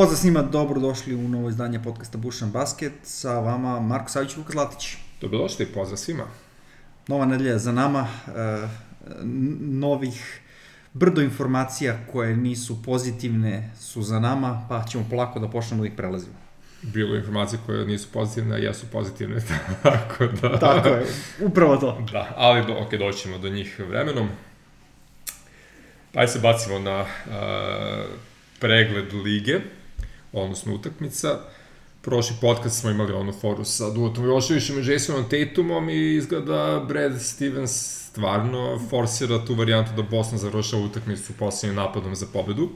[0.00, 2.92] Pozdrav svima, dobrodošli u novo izdanje podcasta Bušan Basket.
[3.02, 4.96] Sa vama Marko Savić i Vuka Zlatić.
[5.20, 6.24] Dobrodošli, pozdrav svima.
[7.08, 8.68] Nova nedelja za nama, e,
[9.60, 10.40] novih
[10.92, 15.94] brdo informacija koje nisu pozitivne su za nama, pa ćemo polako da počnemo da ih
[15.96, 16.34] prelazimo.
[16.82, 19.40] Bilo informacije koje nisu pozitivne, a jesu pozitivne,
[19.82, 20.58] tako da...
[20.58, 21.06] Tako je,
[21.40, 22.06] upravo to.
[22.12, 24.28] Da, ali do, ok, doćemo do njih vremenom.
[26.14, 27.06] Ajde se bacimo na uh,
[28.60, 29.60] pregled lige,
[30.32, 31.38] odnosno utakmica.
[32.02, 37.22] Prošli podcast smo imali onu foru sa Duotom Joševićem i Jasonom Tatumom i izgleda Brad
[37.22, 42.68] Stevens stvarno forsira tu varijantu da Bosna završava utakmicu poslednjim napadom za pobedu.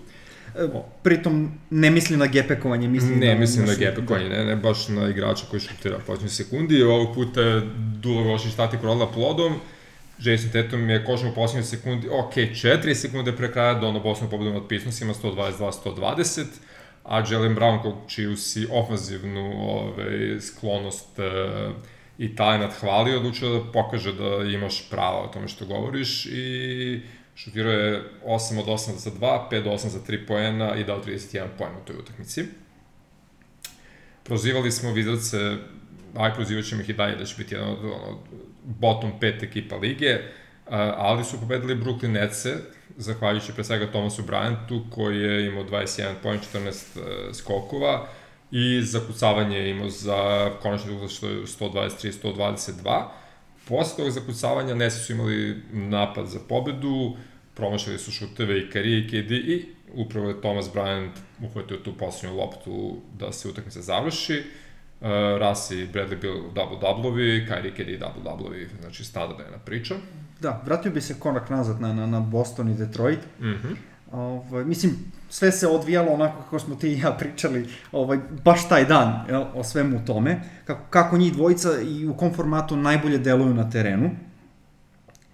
[0.59, 0.69] E,
[1.03, 3.41] pritom ne mislim na gepekovanje, mislim ne, na...
[3.41, 6.83] mislim na gepekovanje, ne, ne baš na igrača koji šutira poslednje sekundi.
[6.83, 9.55] Ovog puta je Dula Rošić tati korodila plodom,
[10.19, 14.57] Jason Tatum je košao u poslednjoj sekundi, ok, 4 sekunde pre kraja, dono Bosnu pobedom
[14.57, 16.45] od pisnosima 122-120,
[17.05, 21.23] a Jalen Brown, čiju si ofanzivnu ove, sklonost e,
[22.19, 27.01] i talent hvalio, odlučio da pokaže da imaš prava o tome što govoriš i
[27.35, 31.03] šutirao je 8 od 8 za 2, 5 od 8 za 3 poena i dao
[31.05, 32.45] 31 poen u toj utakmici.
[34.23, 35.59] Prozivali smo Wizardse,
[36.17, 38.19] aj prozivat ćemo ih i dalje da će biti jedan od, od
[38.65, 40.19] bottom 5 ekipa lige,
[40.97, 42.57] ali su pobedili Brooklyn Netse,
[42.97, 48.07] zahvaljujući pre svega Thomasu Bryantu, koji je imao 21 poen, 14 e, skokova,
[48.51, 53.05] i zakucavanje imao za konačni rezultat što je 123-122.
[53.69, 57.17] Posle tog zakucavanja Nesi su imali napad za pobedu,
[57.55, 61.11] promašali su šuteve i Karije i KD i upravo je Thomas Bryant
[61.43, 64.43] uhvatio tu poslednju loptu da se utakmica završi.
[65.01, 65.09] Uh,
[65.39, 69.95] Rasi i Bradley bili double-doublovi, Kyrie KD double-doublovi, znači standardna priča.
[70.41, 73.21] Da, vratio bi se korak nazad na, na, na Boston i Detroit.
[73.41, 73.75] Mm
[74.15, 74.93] Ovaj, mislim,
[75.31, 79.45] sve se odvijalo onako kako smo ti i ja pričali, ovaj, baš taj dan jel,
[79.55, 84.11] o svemu tome, kako, kako njih dvojica i u kom formatu najbolje deluju na terenu.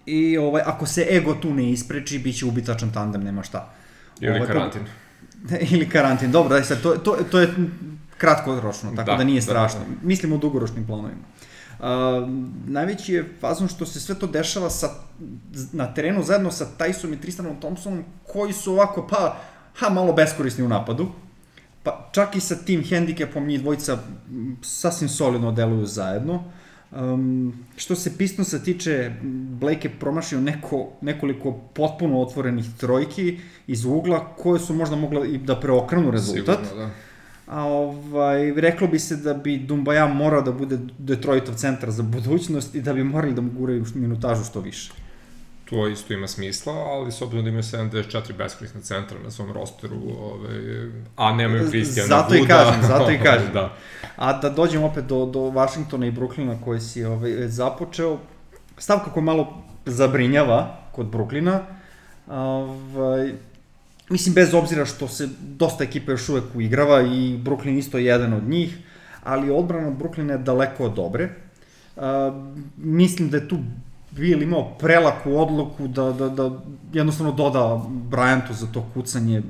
[0.05, 3.73] I ovaj, ako se ego tu ne ispreči, bit će ubitačan tandem, nema šta.
[4.19, 4.81] Ili ovaj, karantin.
[5.73, 7.53] Ili karantin, dobro, daj sad, to, to, to je
[8.17, 9.79] kratkoročno, tako da, da nije strašno.
[9.79, 10.07] Da, da.
[10.07, 11.21] Mislim o dugoročnim planovima.
[12.67, 14.89] Najveći je fazon što se sve to dešava sa,
[15.71, 19.37] na terenu zajedno sa Tyson i Tristanom Thompsonom, koji su ovako, pa,
[19.75, 21.07] ha, malo beskorisni u napadu.
[21.83, 23.97] Pa čak i sa tim hendikepom njih dvojica
[24.61, 26.43] sasvim solidno deluju zajedno.
[26.91, 29.11] Um, što se Pistonsa tiče,
[29.59, 35.37] Blake je promašio neko, nekoliko potpuno otvorenih trojki iz ugla koje su možda mogle i
[35.37, 36.59] da preokrenu rezultat.
[36.63, 36.89] Sigurno, da.
[37.51, 42.75] A ovaj, reklo bi se da bi Dumbaja morao da bude Detroitov centar za budućnost
[42.75, 44.91] i da bi morali da mu guraju minutažu što više.
[45.69, 49.97] To isto ima smisla, ali s obzirom da imaju 74 beskorisna centra na svom rosteru,
[50.21, 53.53] ovaj, a nemaju Kristijana Zato i kažem, zato i kažem.
[53.53, 53.73] da.
[54.15, 58.19] A da dođemo opet do, do Washingtona i Brooklyna koji si ovaj, započeo,
[58.77, 61.59] stav kako malo zabrinjava kod Brooklyna,
[62.27, 63.33] ovaj,
[64.11, 68.33] Mislim, bez obzira što se dosta ekipa još uvek uigrava i Brooklyn isto je jedan
[68.33, 68.77] od njih,
[69.23, 71.29] ali odbrana Brooklyna je daleko od dobre.
[71.95, 72.03] Uh,
[72.77, 73.57] mislim da je tu
[74.11, 76.51] Bill imao prelaku odluku da, da, da
[76.93, 79.41] jednostavno doda Bryantu za to kucanje.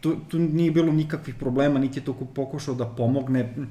[0.00, 3.54] Tu, tu nije bilo nikakvih problema, niti je to pokušao da pomogne.
[3.56, 3.64] Uh,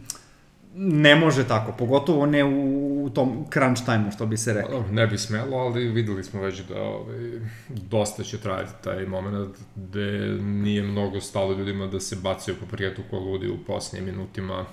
[0.75, 4.83] ne može tako, pogotovo ne u, tom crunch time-u, što bi se rekao.
[4.91, 7.39] Ne bi smelo, ali videli smo već da ovaj,
[7.69, 13.01] dosta će trajati taj moment gde nije mnogo stalo ljudima da se bacaju po prijetu
[13.09, 14.65] ko ludi u posljednjim minutima,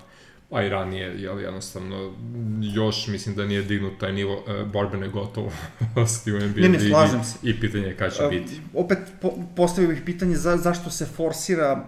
[0.51, 2.13] a i ranije, jel, jednostavno,
[2.61, 7.25] još mislim da nije dignut taj nivo e, borbene gotovosti u NBA ne, ne, slažem
[7.25, 7.39] se.
[7.43, 8.61] i pitanje je kada će uh, biti.
[8.75, 11.85] Opet po, postavio bih pitanje za, zašto se forsira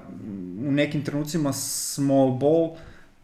[0.66, 2.76] u nekim trenucima small ball,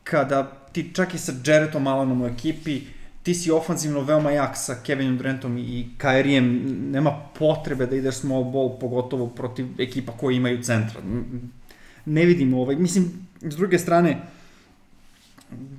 [0.04, 2.81] kada ti čak i sa Jaredom Alanom u ekipi,
[3.22, 6.50] ti si ofanzivno veoma jak sa Kevinom Durantom i Kairijem,
[6.92, 11.00] nema potrebe da ideš small ball, pogotovo protiv ekipa koji imaju centra.
[12.04, 13.09] Ne vidim ovaj, mislim,
[13.40, 14.19] s druge strane,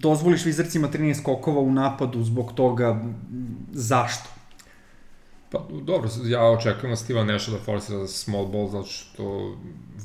[0.01, 2.97] dozvoliš Vizarcima 13 skokova u napadu zbog toga,
[3.71, 4.29] zašto?
[5.51, 9.55] Pa, dobro, ja očekujem od Steva Neša da forsira small ball, zato što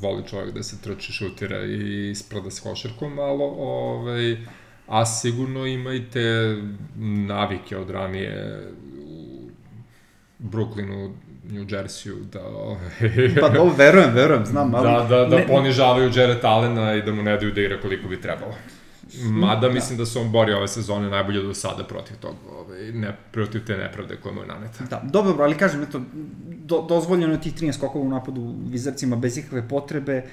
[0.00, 4.36] voli čovjek da se trči, šutira i ispreda s košarkom malo, ovaj,
[4.86, 6.56] a sigurno ima i te
[7.26, 8.60] navike od ranije
[9.06, 9.48] u
[10.38, 11.12] Brooklynu,
[11.50, 12.40] New Jerseyu, da...
[13.40, 14.88] Pa dobro, verujem, verujem, znam, ali...
[14.88, 18.08] Da, da, da ne, ponižavaju Jared Allena i da mu ne daju da igra koliko
[18.08, 18.54] bi trebalo.
[19.20, 19.74] Mada da.
[19.74, 23.64] mislim da se on bori ove sezone najbolje do sada protiv tog, ovaj, ne, protiv
[23.66, 24.84] te nepravde koje mu je naneta.
[24.90, 26.00] Da, dobro, ali kažem, eto,
[26.46, 30.24] do, dozvoljeno je tih 13 skokova u napadu vizarcima bez ikakve potrebe.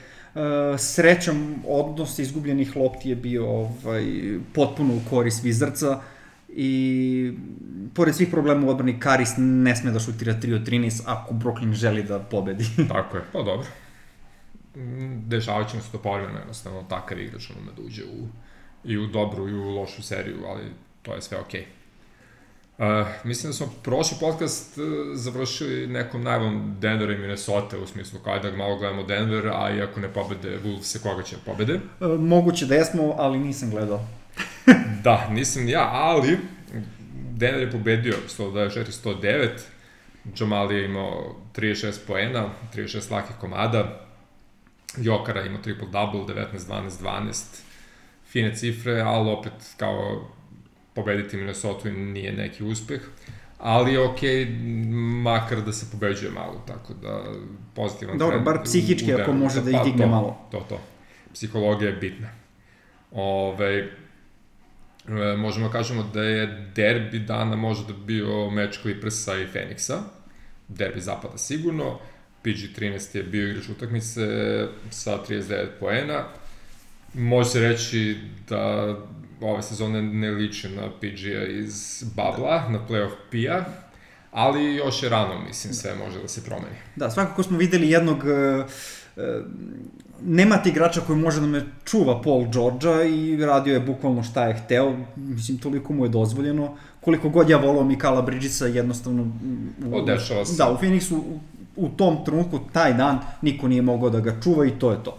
[0.78, 4.06] Srećom, odnos izgubljenih lopti je bio ovaj,
[4.54, 6.02] potpuno u koris Vizarca
[6.50, 7.34] i
[7.94, 11.74] pored svih problema u odbrani, Karis ne sme da šutira 3 od 13 ako Brooklyn
[11.74, 12.66] želi da pobedi.
[12.94, 13.68] Tako je, pa dobro.
[15.26, 18.28] Dešavaće nam se to povremeno, jednostavno takav igrač ono da uđe u,
[18.84, 20.64] i u dobru i u lošu seriju, ali
[21.02, 21.62] to je sve okej.
[21.62, 21.79] Okay.
[22.80, 24.84] Uh, mislim da smo prošli podcast uh,
[25.14, 29.82] završili nekom najavom Denvera i Minnesota, u smislu kao da malo gledamo Denver, a i
[29.82, 31.80] ako ne pobede Wolves, koga će pobede?
[32.00, 34.08] Uh, moguće da jesmo, ali nisam gledao.
[35.04, 36.38] da, nisam ja, ali
[37.32, 39.50] Denver je pobedio 124-109,
[40.40, 44.08] Jamal je imao 36 poena, 36 lakih komada,
[44.98, 47.44] Jokara ima triple-double, 19-12-12,
[48.32, 50.30] fine cifre, ali opet kao
[51.00, 53.02] pobediti Minnesota nije neki uspeh,
[53.60, 54.62] ali okay,
[55.24, 57.24] makar da se pobeđuje malo, tako da
[57.76, 58.46] pozitivan Dobro, trend.
[58.46, 60.48] Dobro, bar psihički ako može da ih pa digne to, malo.
[60.52, 60.80] To, to.
[61.34, 62.28] Psihologija je bitna.
[63.12, 63.90] Ove,
[65.10, 69.98] E, možemo da kažemo da je derbi dana možda bio meč Clippersa i Phoenixa.
[70.68, 72.00] Derbi zapada sigurno.
[72.44, 74.22] PG-13 je bio igrač utakmice
[74.90, 76.24] sa 39 poena.
[77.14, 78.18] Može se reći
[78.50, 78.96] da
[79.42, 83.64] ove sezone ne liči na PG-a iz Babla, na playoff P-a,
[84.32, 86.76] ali još je rano, mislim, sve može da se promeni.
[86.96, 88.66] Da, svakako smo videli jednog uh,
[90.22, 94.54] nemate igrača koji može da me čuva Paul Georgia i radio je bukvalno šta je
[94.54, 99.32] hteo, mislim toliko mu je dozvoljeno, koliko god ja volao Mikala Bridgesa jednostavno...
[99.86, 100.58] U, Odešava se.
[100.58, 101.40] Da, u Phoenixu u,
[101.76, 105.18] u tom trenutku, taj dan, niko nije mogao da ga čuva i to je to.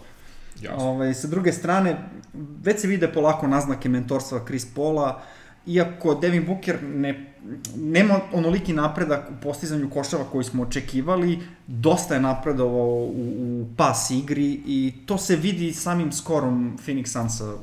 [0.61, 0.77] Jasno.
[0.77, 1.97] Ove, ovaj, sa druge strane,
[2.33, 5.21] već se vide polako naznake mentorstva Chris Paula,
[5.65, 7.33] iako Devin Booker ne,
[7.75, 14.11] nema onoliki napredak u postizanju košava koji smo očekivali, dosta je napredovao u, u pas
[14.11, 17.53] igri i to se vidi samim skorom Phoenix Sunsa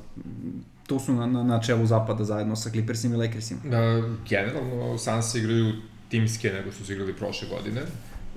[0.88, 3.60] tu su na, na, na čelu zapada zajedno sa Clippersima i Lakersima.
[3.64, 5.72] Da, generalno Suns igraju
[6.08, 7.80] timske nego su se igrali prošle godine.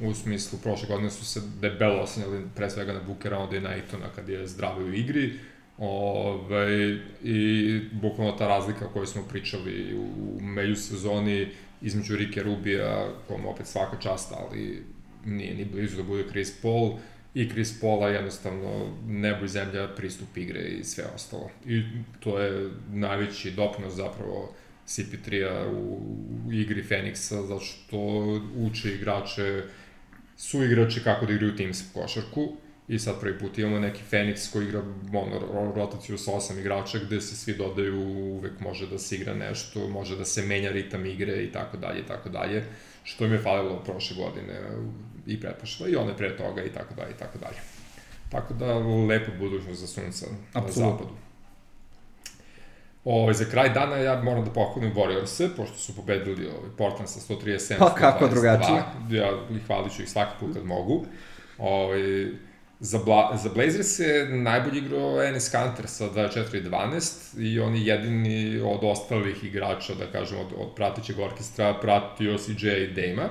[0.02, 3.70] U smislu, prošle godine su se debelo osanjali pre svega na Bookera, onda i na
[3.70, 5.40] Aitona kad je zdravio u igri.
[5.84, 11.48] Ove, ovaj, I bukvalno ta razlika o kojoj smo pričali u međusezoni
[11.82, 14.84] između Rike Rubija, kom opet svaka čast, ali
[15.26, 16.92] nije ni blizu da bude Chris Paul,
[17.34, 21.50] i Chris Paula jednostavno nebo i zemlja pristup igre i sve ostalo.
[21.66, 21.84] I
[22.20, 24.54] to je najveći doprinos zapravo
[24.88, 26.00] CP3-a u,
[26.48, 27.98] u igri Fenixa, zato što
[28.58, 29.64] uče igrače,
[30.38, 32.58] su igrači kako da igraju timsku košarku
[32.88, 34.82] I sad prvi put imamo neki Fenix koji igra
[35.14, 39.88] ono, rotaciju sa osam igrača gde se svi dodaju, uvek može da se igra nešto,
[39.88, 42.64] može da se menja ritam igre i tako dalje i tako dalje,
[43.04, 44.60] što im je falilo prošle godine
[45.28, 47.58] i pretpošle i one pre toga i tako dalje i tako dalje.
[48.30, 51.10] Tako da lepo budućnost za sunca na zapadu.
[53.06, 57.10] Ovo, ovaj, za kraj dana ja moram da pohvalim Warriors-e, pošto su pobedili ovaj, Portland
[57.10, 58.84] sa 137 Pa kako drugačije?
[59.10, 59.32] Ja
[59.68, 61.06] hvalit ću ih svaki put kad mogu.
[61.58, 62.28] Ovaj,
[62.84, 68.60] Za, Bla, za Blazers je najbolji igrao Enes Kanter sa 24-12 i on je jedini
[68.60, 73.30] od ostalih igrača, da kažem, od, od pratećeg orkestra pratio CJ i Dejma.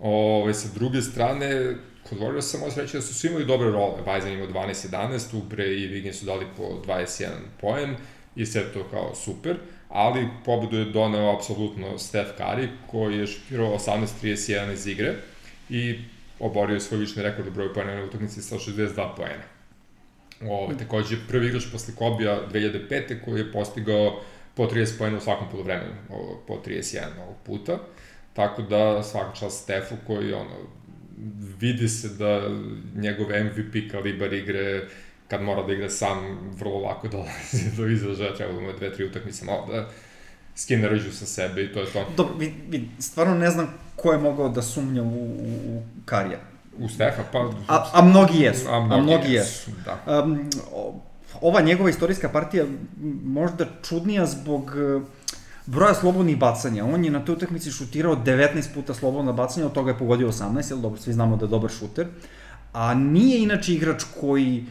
[0.00, 1.74] Ove, sa druge strane,
[2.08, 4.02] kod Warriorsa može reći da su svi imali dobre role.
[4.06, 7.28] Bajzan imao 12-11, Ubre i Wiggins su dali po 21
[7.60, 7.96] poen
[8.36, 9.56] i sve to kao super,
[9.88, 15.14] ali pobedu je doneo apsolutno Steph Curry koji je šutirao 18-31 iz igre
[15.68, 15.98] i
[16.42, 19.44] oborio svoj lični rekord u broju poena na utakmici sa 62 poena.
[20.48, 23.24] Ove, takođe, prvi igrač posle Kobija 2005.
[23.24, 24.20] koji je postigao
[24.54, 25.92] po 30 poena u svakom polovremenu,
[26.46, 27.78] po 31 ovog puta.
[28.32, 30.56] Tako da svaka čast Stefu koji ono,
[31.60, 32.48] vidi se da
[32.94, 34.84] njegov MVP kalibar igre
[35.28, 38.92] kad mora da igra sam, vrlo lako dolazi do izražaja, treba da mu je dve,
[38.92, 39.88] tri utakmice malo da
[40.54, 42.06] skine rđu sa sebe i to je to.
[42.16, 46.38] Dobro, vi, vi, stvarno ne znam ko je mogao da sumnja u, u Karija.
[46.78, 47.50] U Stefa, pa...
[47.68, 48.68] A, a mnogi jesu.
[48.68, 49.70] A mnogi, a mnogi jesu.
[49.70, 49.80] jesu.
[49.84, 50.22] Da.
[50.22, 50.50] Um,
[51.40, 52.64] ova njegova istorijska partija
[53.24, 55.00] možda čudnija zbog e,
[55.66, 56.84] broja slobodnih bacanja.
[56.84, 60.70] On je na toj utakmici šutirao 19 puta slobodna bacanja, od toga je pogodio 18,
[60.70, 62.06] jer dobro, svi znamo da je dobar šuter.
[62.72, 64.66] A nije inače igrač koji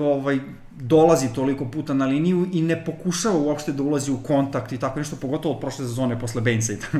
[0.00, 0.38] ovaj,
[0.80, 4.98] dolazi toliko puta na liniju i ne pokušava uopšte da ulazi u kontakt i tako
[4.98, 6.98] nešto, pogotovo od prošle sezone posle Bainsa i tako.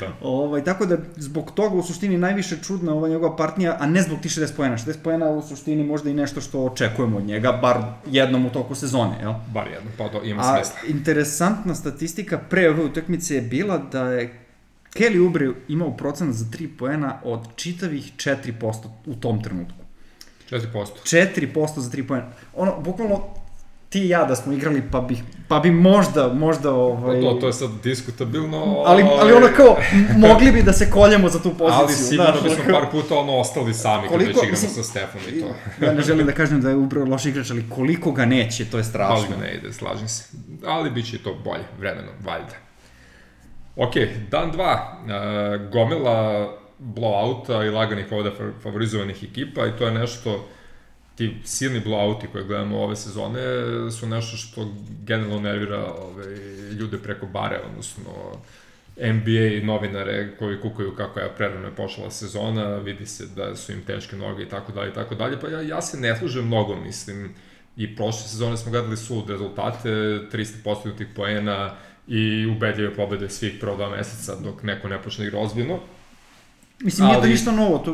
[0.00, 0.08] da.
[0.28, 4.20] ovaj, tako da zbog toga u suštini najviše čudna ova njegova partnija, a ne zbog
[4.20, 4.76] ti 60 pojena.
[4.76, 7.76] 60 pojena u suštini možda i nešto što očekujemo od njega, bar
[8.10, 9.32] jednom u toku sezone, jel?
[9.54, 10.76] Bar jednom, pa to ima smisla.
[10.82, 14.40] A interesantna statistika pre ove utakmice je bila da je
[14.94, 18.74] Kelly Oubre imao procenat za 3 poena od čitavih 4%
[19.06, 19.81] u tom trenutku.
[20.50, 20.86] 4%.
[21.04, 22.24] 4% za 3 poena.
[22.54, 23.20] Ono, bukvalno,
[23.88, 25.16] ti i ja da smo igrali, pa bi,
[25.48, 27.20] pa bi možda, možda, ovaj...
[27.20, 28.82] To, to je sad diskutabilno.
[28.86, 29.76] Ali, ali ono kao,
[30.16, 31.78] mogli bi da se koljemo za tu poziciju.
[31.78, 34.70] Ali sigurno znaš, bismo kao- par puta ono ostali sami kad već Koliko- igramo mislim-
[34.72, 35.46] sa Stefanom i to.
[35.86, 38.78] ja ne želim da kažem da je upravo loš igrač, ali koliko ga neće, to
[38.78, 39.28] je strašno.
[39.30, 40.24] ga ne ide, slažem se.
[40.66, 42.54] Ali bit će to bolje, vremenom, valjda.
[43.76, 43.92] Ok,
[44.30, 45.10] dan dva, uh,
[45.72, 46.48] gomila
[46.82, 50.48] blowouta i laganih povoda fa- favorizovanih ekipa i to je nešto,
[51.16, 53.40] ti silni blowouti koje gledamo ove sezone
[53.90, 54.74] su nešto što
[55.04, 56.36] generalno nervira ove,
[56.78, 58.12] ljude preko bare, odnosno
[58.96, 63.82] NBA novinare koji kukaju kako je prerano je počela sezona, vidi se da su im
[63.86, 66.76] teške noge i tako dalje i tako dalje, pa ja, ja se ne služem mnogo,
[66.76, 67.34] mislim,
[67.76, 71.74] i prošle sezone smo gledali sud rezultate, 300 postignutih poena
[72.08, 75.78] i ubedljive pobede svih prvo dva meseca dok neko ne počne da igra ozbiljno.
[76.82, 77.84] Mislim, nije to Ali- ništa novo, to,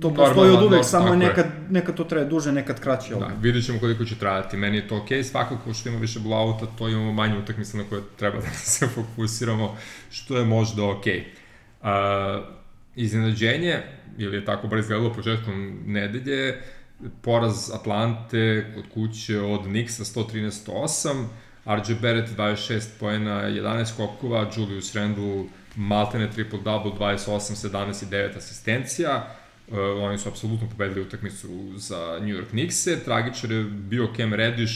[0.00, 3.14] to Normalno, postoji od uvek, samo je nekad, nekad to traje duže, nekad kraće.
[3.14, 4.56] Da, ali- vidjet ćemo koliko će trajati.
[4.56, 8.02] Meni je to okej, svakako što ima više blowouta, to imamo manje utakmice na koje
[8.16, 9.76] treba da se fokusiramo,
[10.10, 11.24] što je možda okej.
[11.82, 11.88] Uh,
[12.96, 13.82] iznenađenje,
[14.18, 16.56] ili je tako bar izgledalo početkom nedelje,
[17.22, 21.24] poraz Atlante kod kuće od Knicksa 113-8,
[21.66, 25.44] RJ Barrett 26 poena, 11 skokova, Julius Randle
[25.78, 29.34] maltene triple-double, 28, 17 i 9 asistencija.
[29.68, 33.04] Uh, oni su apsolutno pobedili utakmicu za New York Knicks-e.
[33.04, 34.74] Tragičar je bio Cam Reddish,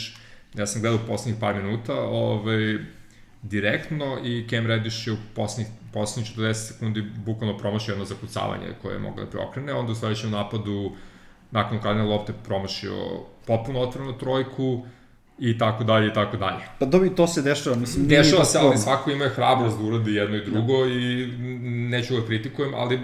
[0.55, 2.79] ja sam gledao poslednjih par minuta, ovaj,
[3.43, 8.95] direktno i Cam Reddish je u poslednjih, poslednjih 40 sekundi bukvalno promašio jedno zakucavanje koje
[8.95, 10.93] je moglo da preokrene, onda u sledećem napadu
[11.51, 12.95] nakon ukradene lopte promašio
[13.47, 14.87] potpuno otvorenu trojku
[15.39, 16.61] i tako dalje i tako dalje.
[16.79, 18.09] Pa dobi, to se dešava, mislim.
[18.09, 21.27] Dešava se, ali svako ima hrabrost da uradi jedno i drugo i
[21.91, 23.01] neću ga kritikujem, ali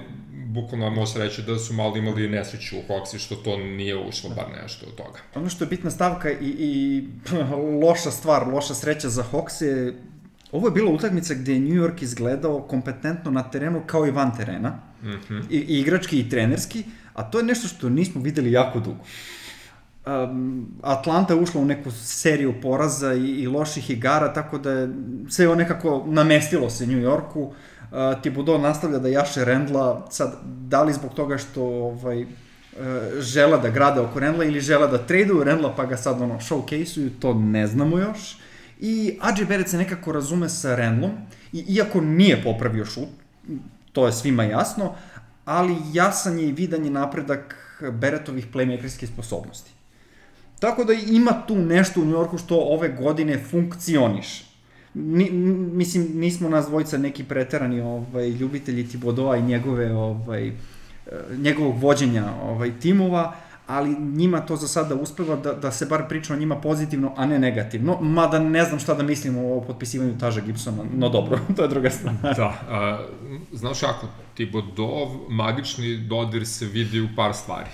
[0.47, 4.47] bukvalno može reći da su malo imali nesreću u Hoxi, što to nije ušlo bar
[4.63, 5.19] nešto od toga.
[5.35, 7.03] Ono što je bitna stavka i, i
[7.85, 9.95] loša stvar, loša sreća za Hawks je
[10.53, 14.37] Ovo je bila utakmica gde je New York izgledao kompetentno na terenu kao i van
[14.37, 14.81] terena.
[15.03, 15.43] Mm -hmm.
[15.51, 19.05] I, i igrački i trenerski, a to je nešto što nismo videli jako dugo.
[20.83, 24.89] Atlanta je ušla u neku seriju poraza i, i loših igara, tako da je
[25.29, 27.53] sve nekako namestilo se New Yorku.
[28.21, 32.29] Thibodeau nastavlja da jaše Rendla, sad, da li zbog toga što ovaj, uh,
[33.19, 37.11] žele da grade oko Rendla ili žele da traduju Rendla pa ga sad ono showcase-uju,
[37.21, 38.39] to ne znamo još.
[38.81, 41.11] I AJ Barrett se nekako razume sa Rendlom,
[41.53, 43.09] i iako nije popravio šut,
[43.93, 44.95] to je svima jasno,
[45.45, 47.57] ali jasan je i vidan je napredak
[47.93, 49.78] Beretovih playmakerske sposobnosti.
[50.59, 54.45] Tako da ima tu nešto u Njorku što ove godine funkcioniše.
[54.95, 55.31] Ni,
[55.73, 60.53] mislim, nismo nas dvojica neki preterani ovaj, ljubitelji Tibodoa i njegove, ovaj,
[61.37, 63.35] njegovog vođenja ovaj, timova,
[63.67, 67.27] ali njima to za sada uspeva da, da se bar priča o njima pozitivno, a
[67.27, 68.01] ne negativno.
[68.01, 71.91] Mada ne znam šta da mislim o potpisivanju Taža Gibsona, no dobro, to je druga
[71.91, 72.15] stvar.
[72.23, 72.99] Da, a,
[73.53, 77.71] znaš kako, Tibodov magični dodir se vidi u par stvari.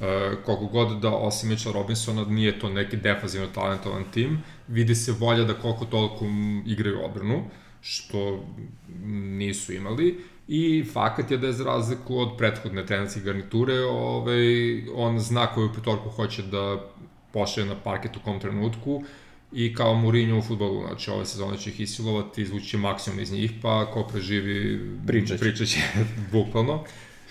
[0.00, 5.12] E, koliko god da osim Mitchell Robinsona nije to neki defazivno talentovan tim, vidi se
[5.12, 6.24] volja da koliko toliko
[6.66, 7.44] igraju odbranu,
[7.80, 8.44] što
[9.38, 15.18] nisu imali, i fakat je da je za razliku od prethodne trenerske garniture, ovaj, on
[15.18, 16.90] zna koju petorku hoće da
[17.32, 19.02] pošalje na parket u kom trenutku
[19.52, 23.52] i kao Mourinho u futbolu, znači ove sezone će ih isilovati, izvući maksimum iz njih,
[23.62, 25.40] pa ko preživi, Pričać.
[25.40, 25.80] pričat će
[26.32, 26.84] bukvalno.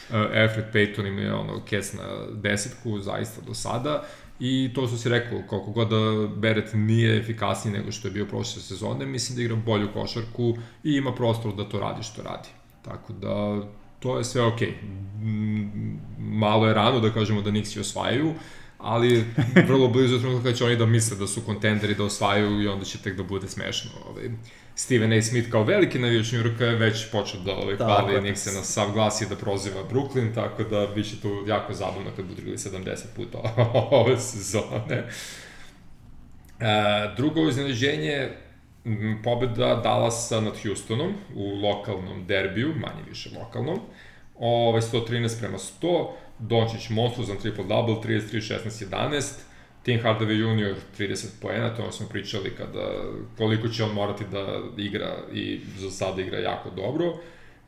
[0.10, 4.04] Uh, Alfred Payton im je ono kes na desetku zaista do sada
[4.40, 8.26] i to su si rekao, koliko god da Beret nije efikasniji nego što je bio
[8.26, 12.50] prošle sezone, mislim da igra bolju košarku i ima prostor da to radi što radi.
[12.82, 13.62] Tako da,
[14.00, 14.68] to je sve okej.
[14.68, 15.98] Okay.
[16.20, 18.34] Malo je rano da kažemo da Nixi osvajaju,
[18.78, 19.26] ali
[19.68, 22.98] vrlo blizu trenutka će oni da misle da su kontenderi da osvajaju i onda će
[22.98, 23.92] tek da bude smešno.
[24.10, 24.30] Ovaj.
[24.78, 25.22] Steven A.
[25.22, 28.92] Smith kao veliki navijač New Yorka je već počeo da ovaj, hvali Nixe na sav
[28.92, 32.58] glas i da proziva Brooklyn, tako da bit će to jako zabavno kad budu igrali
[32.58, 33.38] 70 puta
[33.92, 34.98] ove sezone.
[34.98, 35.08] E,
[37.18, 38.30] drugo iznenađenje,
[39.24, 43.80] pobeda Dallasa nad Houstonom u lokalnom derbiju, manje više lokalnom,
[44.40, 46.08] Ove, 113 prema 100,
[46.40, 49.47] Dončić monstruozan triple-double, 33, 16, 11,
[49.88, 50.76] Tim Hardaway Jr.
[50.98, 53.04] 30 poena, to smo pričali kada,
[53.38, 57.06] koliko će on morati da igra i za sada igra jako dobro.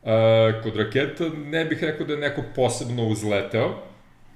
[0.04, 3.82] E, kod raketa ne bih rekao da je neko posebno uzleteo,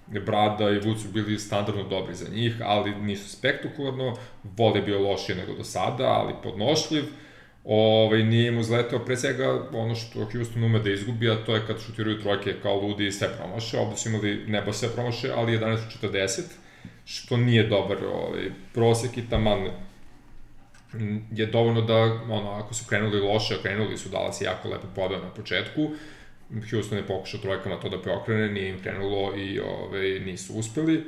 [0.07, 4.17] Brada i Wood su bili standardno dobri za njih, ali nisu spektakularno,
[4.57, 7.05] vole bio lošije nego do sada, ali podnošljiv.
[7.65, 11.67] ovaj, nije im uzletao, pre svega ono što Houston ume da izgubi, a to je
[11.67, 15.59] kad šutiraju trojke kao ludi i sve promaše, ovde su imali nebo sve promaše, ali
[15.59, 16.64] 11-40,
[17.05, 19.69] što nije dobar ovaj, prosek i taman
[21.33, 21.97] je dovoljno da,
[22.31, 25.91] ono, ako su krenuli loše, krenuli su Dallas jako lepo podao na početku,
[26.71, 31.05] Houston je pokušao trojkama to da preokrene, nije im krenulo i ovaj, nisu uspeli.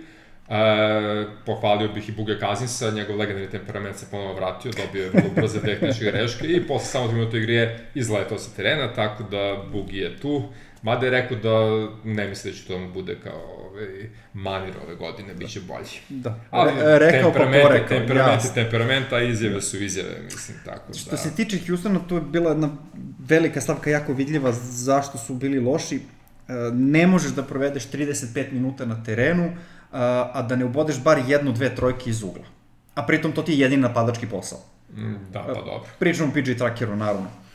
[0.49, 5.31] E, pohvalio bih i Buge Kazinsa, njegov legendarni temperament se ponovo vratio, dobio je vrlo
[5.35, 10.17] brze tehničke greške i posle samo minuta igre izletao sa terena, tako da Bugi je
[10.17, 10.43] tu.
[10.87, 14.95] Mada je rekao da ne misli da će to mu bude kao ovaj, manir ove
[14.95, 15.87] godine, bit će bolji.
[16.09, 17.89] Da, Ali Re, rekao pa porekao.
[17.89, 20.99] Temperament je temperament, a izjave su izjave, mislim, tako da...
[20.99, 22.71] Što se tiče Houstona, to je bila jedna
[23.19, 25.97] velika stavka jako vidljiva zašto su bili loši.
[25.97, 29.53] E, ne možeš da provedeš 35 minuta na terenu,
[29.93, 32.45] a da ne ubodeš bar jednu, dve trojke iz ugla.
[32.95, 34.59] A pritom to ti je jedini napadački posao.
[34.97, 35.85] Mm, da, pa dobro.
[35.99, 37.46] Pričamo o PG Trackeru, naravno.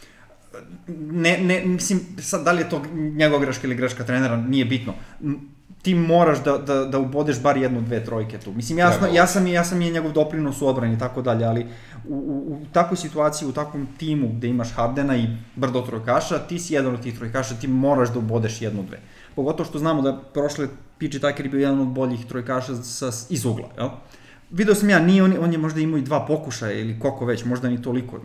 [0.98, 4.93] Ne, ne, mislim, sad, da li je to njegova greška ili greška trenera, nije bitno.
[5.81, 8.51] Ti moraš da, da, da ubodeš bar jednu, dve trojke tu.
[8.53, 11.65] Mislim, jasno, ja sam, ja sam je njegov doprinos u odbrani i tako dalje, ali
[12.08, 16.60] u, u, u takvoj situaciji, u takvom timu gde imaš Hardena i brdo trojkaša, ti
[16.60, 19.00] si jedan od tih trojkaša, ti moraš da ubodeš jednu, dve.
[19.36, 20.67] Pogotovo što znamo da prošle
[20.98, 23.89] PJ Tucker je bio jedan od boljih trojkaša sa, iz ugla, jel?
[24.51, 27.46] Video sam ja, nije on, on je možda imao i dva pokušaja ili koliko već,
[27.46, 28.20] možda ni toliko.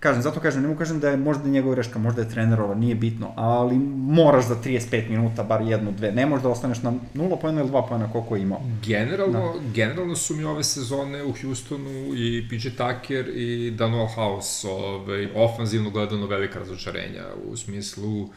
[0.00, 2.94] Kažem, zato kažem, ne mu kažem da je možda njegova greška, možda je trenerova, nije
[2.94, 7.60] bitno, ali moraš za 35 minuta, bar jednu, dve, ne možda ostaneš na 0 pojena
[7.60, 8.60] ili 2 pojena koliko je imao.
[8.86, 9.72] Generalno, da.
[9.74, 15.90] generalno su mi ove sezone u Houstonu i PJ Tucker i Daniel House ovaj, ofanzivno
[15.90, 18.28] gledano velika razočarenja u smislu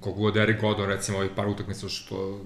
[0.00, 2.40] koliko god Eric Gordon, recimo, ovih par utakmica što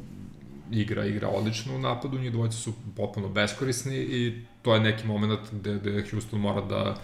[0.71, 5.40] igra, igra odlično u napadu, njih dvojice su potpuno beskorisni i to je neki moment
[5.52, 6.97] gde, gde Houston mora da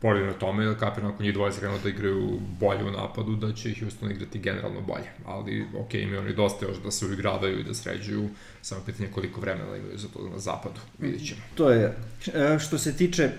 [0.00, 3.52] poradi na tome, jer kapirano ako njih dvojice krenu da igraju bolje u napadu, da
[3.52, 5.06] će Houston igrati generalno bolje.
[5.26, 8.28] Ali, ok, imaju oni dosta još da se uigravaju i da sređuju,
[8.62, 11.40] samo pitanje koliko vremena imaju za to na zapadu, vidit ćemo.
[11.54, 11.96] To je,
[12.34, 13.30] e, što se tiče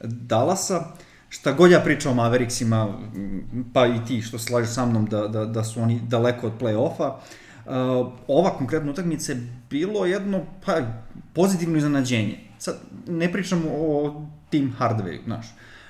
[0.00, 0.84] Dallasa,
[1.28, 2.98] šta god ja pričam o Mavericksima,
[3.72, 7.08] pa i ti što slažeš sa mnom da, da, da su oni daleko od play-offa,
[7.08, 7.22] uh,
[8.28, 10.80] ova konkretna utakmica je bilo jedno pa,
[11.34, 12.38] pozitivno iznenađenje.
[12.58, 12.76] Sad,
[13.06, 15.46] ne pričam o Team Hardware, znaš.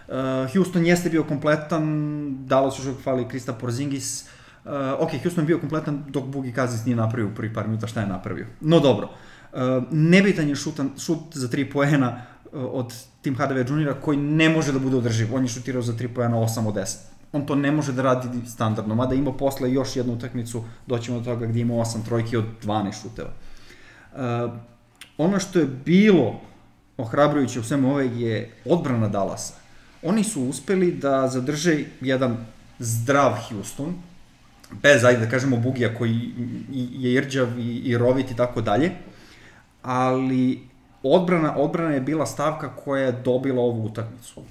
[0.08, 0.14] Uh,
[0.52, 1.86] Houston jeste bio kompletan,
[2.46, 4.22] Dallas još fali Krista Porzingis,
[4.64, 7.86] uh, ok, Houston je bio kompletan dok Bugi Kazis nije napravio u prvi par minuta
[7.86, 8.46] šta je napravio.
[8.60, 9.08] No dobro,
[9.52, 9.58] uh,
[9.90, 13.94] nebitan je šutan, šut za tri poena, od Tim Hardaway Jr.
[14.00, 15.34] koji ne može da bude održiv.
[15.34, 16.96] On je šutirao za 3 pojena 8 od 10.
[17.36, 21.24] On to ne može da radi standardno, mada ima posle još jednu utakmicu, doćemo do
[21.24, 23.30] toga gdje ima 8 trojki od 12 šuteva.
[24.12, 24.20] Uh,
[25.18, 26.40] ono što je bilo
[26.96, 29.54] ohrabrujuće u svemu ove je odbrana Dallasa.
[30.02, 32.36] Oni su uspeli da zadrže jedan
[32.78, 33.94] zdrav Houston,
[34.82, 36.32] bez, ajde da kažemo, Bugija koji
[36.72, 38.90] je irđav i, i rovit i tako dalje,
[39.82, 40.60] ali
[41.02, 44.42] odbrana, odbrana je bila stavka koja je dobila ovu utakmicu.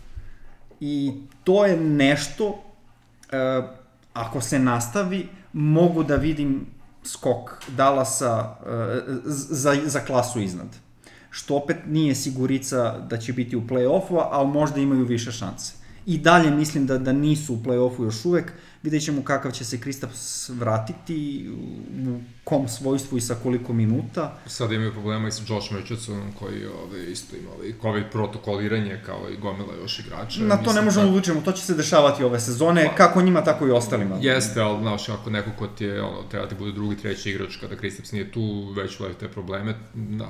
[0.79, 2.63] I to je nešto,
[3.35, 3.67] e,
[4.13, 6.65] ako se nastavi, mogu da vidim
[7.03, 10.67] skok Dallasa e, za, za klasu iznad.
[11.29, 15.73] Što opet nije sigurica da će biti u play-offu, ali možda imaju više šanse.
[16.05, 18.53] I dalje mislim da, da nisu u play-offu još uvek,
[18.85, 21.49] Vidjet ćemo kakav će se Kristaps vratiti,
[22.05, 24.37] u kom svojstvu i sa koliko minuta.
[24.47, 29.29] Sad imaju problema i sa Josh Richardsonom koji ove, isto ima ovaj COVID protokoliranje kao
[29.33, 30.41] i gomila još igrača.
[30.41, 33.43] Na to ne možemo da učemo, to će se dešavati ove sezone, pa, kako njima,
[33.43, 34.17] tako i ostalima.
[34.21, 37.55] Jeste, ali znaš, ako neko ko ti je, ono, treba ti bude drugi, treći igrač
[37.55, 39.75] kada Kristaps nije tu, već ulazi te probleme,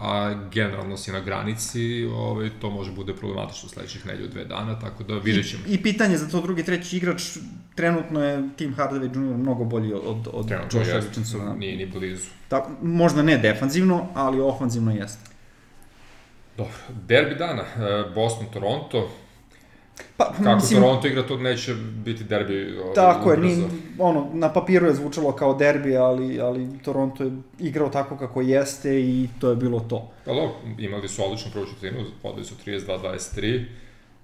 [0.02, 5.04] a generalno si na granici, ovaj, to može bude problematično sledećih nedelju dve dana, tako
[5.04, 5.64] da vidjet ćemo.
[5.68, 7.38] I, I pitanje za to drugi, treći igrač,
[7.76, 9.38] trenutno je Tim Hardaway Jr.
[9.38, 11.54] mnogo bolji od, od Josha Richardsona.
[11.54, 12.30] Nije ni blizu.
[12.48, 15.30] Tako, možda ne defanzivno, ali ofanzivno jeste.
[16.58, 16.74] Dobro,
[17.08, 19.08] derbi dana, e, Boston-Toronto,
[20.18, 21.74] Pa, Kako mislim, Toronto igra, to neće
[22.06, 23.66] biti derbi Tako je, ni,
[24.00, 29.00] ono, na papiru je zvučalo kao derbi, ali, ali Toronto je igrao tako kako jeste
[29.00, 30.12] i to je bilo to.
[30.26, 33.66] Pa dobro, imali su odličnu prvu četvrtinu, podali su 32-23,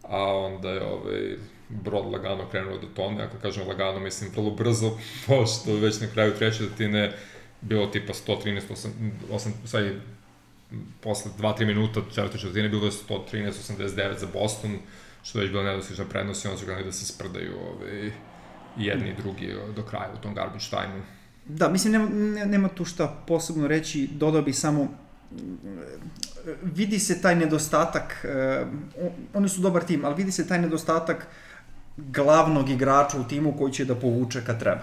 [0.03, 1.37] a onda je ovaj,
[1.83, 4.91] brod lagano krenuo da tone, ako kažem lagano, mislim vrlo brzo,
[5.27, 7.13] pošto već na kraju treće četvrtine
[7.61, 8.89] bilo tipa 113, 8,
[9.31, 9.83] 8 sad
[11.01, 14.77] posle 2-3 minuta četvrte četvrtine bilo je 113-89 za Boston,
[15.23, 18.11] što je već bilo nedostižna prednost i onda su gledali da se sprdaju ove,
[18.77, 21.01] jedni i drugi do kraja u tom garbage time-u.
[21.45, 24.87] Da, mislim, nema, nema tu šta posebno reći, dodao bih samo
[26.61, 28.67] vidi se taj nedostatak, uh,
[29.33, 31.27] oni su dobar tim, ali vidi se taj nedostatak
[32.09, 34.81] glavnog igrača u timu koji će da povuče kad treba.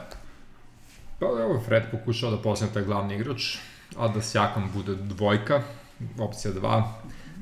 [1.19, 3.57] Pa evo, Fred pokušao da postane taj glavni igrač,
[3.97, 5.63] a da Sjakam bude dvojka,
[6.19, 6.83] opcija 2,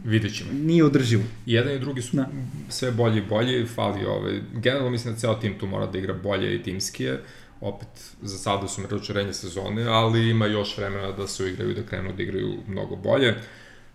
[0.05, 0.51] vidjet ćemo.
[0.53, 1.23] Nije održivo.
[1.47, 2.27] Jedan i drugi su Da.
[2.69, 6.15] sve bolji i bolji, fali ove, generalno mislim da ceo tim tu mora da igra
[6.15, 7.23] bolje i timskije,
[7.61, 7.89] opet
[8.23, 12.13] za sada su razočarenje sezone, ali ima još vremena da se uigraju i da krenu
[12.13, 13.35] da igraju mnogo bolje.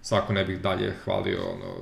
[0.01, 1.73] Svako ne bih dalje hvalio ono,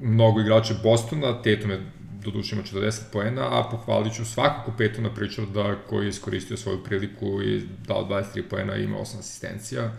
[0.00, 1.92] mnogo igrača Bostona, Tatum je
[2.24, 7.42] doduše ima 40 poena, a pohvalit ću svakako Petona Pritcharda koji je iskoristio svoju priliku
[7.42, 9.92] i dao 23 poena i ima 8 asistencija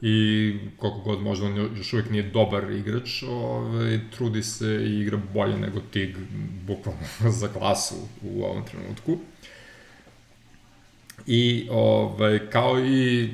[0.00, 5.18] i koliko god možda on još uvijek nije dobar igrač, ovaj, trudi se i igra
[5.34, 6.16] bolje nego Tig,
[6.66, 7.00] bukvalno
[7.40, 9.18] za klasu u ovom trenutku.
[11.26, 13.30] I ovaj, kao i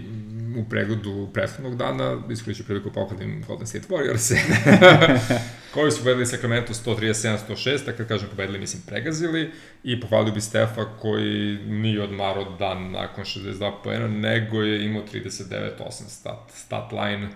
[0.57, 4.35] u pregledu prethodnog dana, iskoristit ću priliku pokladnim Golden State Warriors,
[5.75, 9.51] koji su pobedili Sacramento 137-106, a kad kažem pobedili, mislim pregazili,
[9.85, 15.91] i pohvalio bi Stefa koji nije odmarao dan nakon 62 poena, nego je imao 39-8
[15.91, 17.29] stat, stat line,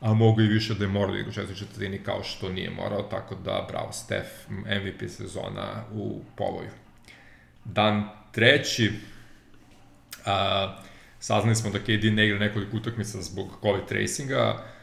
[0.00, 2.70] a mogu i više da je morao da igra u četvrtoj četvrtini kao što nije
[2.70, 6.70] morao, tako da bravo Stef, MVP sezona u povoju.
[7.64, 8.92] Dan treći,
[10.26, 10.76] a,
[11.20, 14.73] saznali smo da KD ne igra nekoliko utakmica zbog COVID tracinga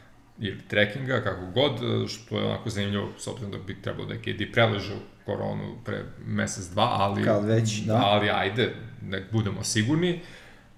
[0.42, 1.72] ili trackinga, kako god,
[2.08, 6.04] što je onako zanimljivo, s obzirom da bi trebalo da je KD preležao koronu pre
[6.26, 8.00] mesec, dva, ali, Kad već, da.
[8.04, 10.20] ali ajde, nek budemo sigurni.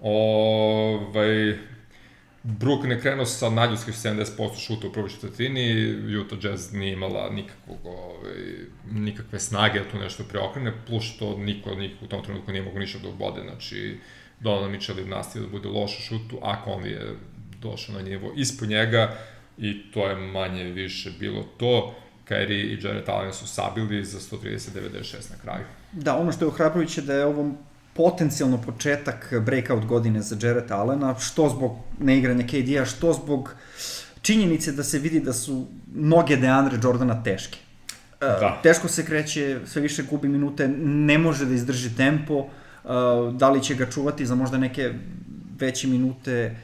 [0.01, 1.59] Ovaj,
[2.43, 7.79] Brooklyn je krenuo sa nadljudskih 70% šuta u prvoj četvrtini, Utah Jazz nije imala nikakvog,
[7.85, 8.35] ovaj,
[8.91, 12.63] nikakve snage da tu nešto preokrene, plus što niko od njih u tom trenutku nije
[12.63, 13.99] mogo ništa da obode, znači
[14.41, 17.17] Donovan Mitchell je nastavio da bude loš u šutu, a Conley je
[17.61, 19.17] došao na nivo ispod njega
[19.59, 21.95] i to je manje više bilo to.
[22.29, 25.65] Kyrie i Jared Allen su sabili za 130-96 na kraju.
[25.93, 27.51] Da, ono što je ohrabrujuće da je ovo
[27.95, 33.55] potencijalno početak breakout godine za Jared Allena, što zbog neigranja KD-a, što zbog
[34.23, 37.59] činjenice da se vidi da su noge Deandre Jordana teške.
[38.21, 38.61] E, Da.
[38.63, 42.89] Teško se kreće, sve više gubi minute, ne može da izdrži tempo, e,
[43.33, 44.93] da li će ga čuvati za možda neke
[45.59, 46.57] veće minute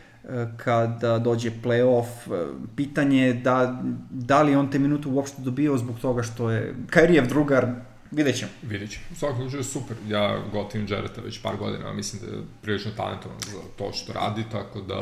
[0.56, 6.00] kada dođe playoff, e, pitanje je da, da li on te minute uopšte dobio zbog
[6.00, 7.66] toga što je Kairijev drugar,
[8.10, 8.50] vidjet ćemo.
[8.62, 9.04] Vidjet ćemo.
[9.12, 9.96] U svakom slučaju super.
[10.08, 14.44] Ja gotivim Jareta već par godina, mislim da je prilično talentovan za to što radi,
[14.52, 14.96] tako da...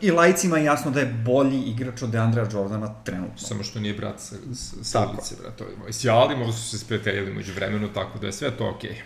[0.00, 3.38] I lajcima je jasno da je bolji igrač od Deandrea Jordana trenutno.
[3.38, 4.36] Samo što nije brat sa,
[4.82, 5.56] sa, ulice, brat.
[5.56, 8.70] To je moj sjali, možda su se sprijateljili među vremenu, tako da je sve to
[8.70, 9.02] okej.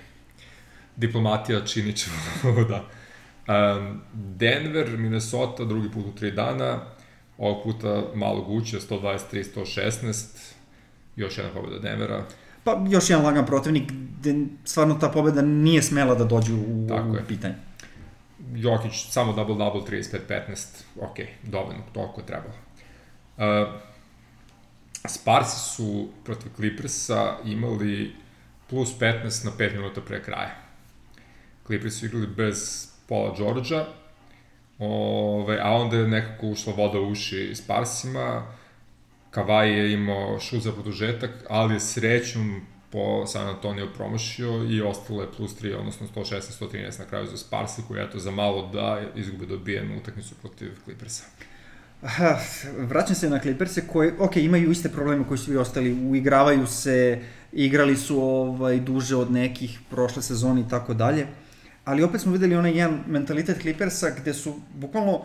[0.96, 2.10] Diplomatija čini će
[2.68, 2.84] da.
[3.48, 6.80] Um, Denver, Minnesota, drugi put u tri dana,
[7.38, 10.52] ovog puta malo guće, 123-116,
[11.16, 12.24] još jedna pobeda Denvera.
[12.64, 17.08] Pa još jedan lagan protivnik, gde stvarno ta pobeda nije smela da dođe u, Tako
[17.08, 17.24] u je.
[17.28, 17.54] pitanje.
[18.54, 20.66] Jokić, samo double-double, 35-15,
[21.00, 22.54] ok, dovoljno, toliko je trebalo.
[23.36, 23.74] Uh,
[25.08, 28.12] Sparsi su protiv Clippersa imali
[28.70, 30.54] plus 15 na 5 minuta pre kraja.
[31.66, 33.86] Clippers su igrali bez Paula Georgia,
[34.78, 38.42] ove, a onda je nekako ušla voda u uši Sparsima,
[39.30, 45.22] Kavaj je imao šut za produžetak, ali je srećom po San Antonio promašio i ostalo
[45.22, 49.46] je plus 3, odnosno 116-113 na kraju za Sparsi, koji eto za malo da izgube
[49.46, 51.24] dobijenu utakmicu protiv Clippersa.
[52.02, 52.38] Aha,
[52.78, 57.20] vraćam se na Clippers-e koji, ok, imaju iste probleme koji su i ostali, uigravaju se,
[57.52, 61.26] igrali su ovaj, duže od nekih prošle sezone i tako dalje,
[61.84, 65.24] ali opet smo videli onaj jedan mentalitet Clippersa gde su bukvalno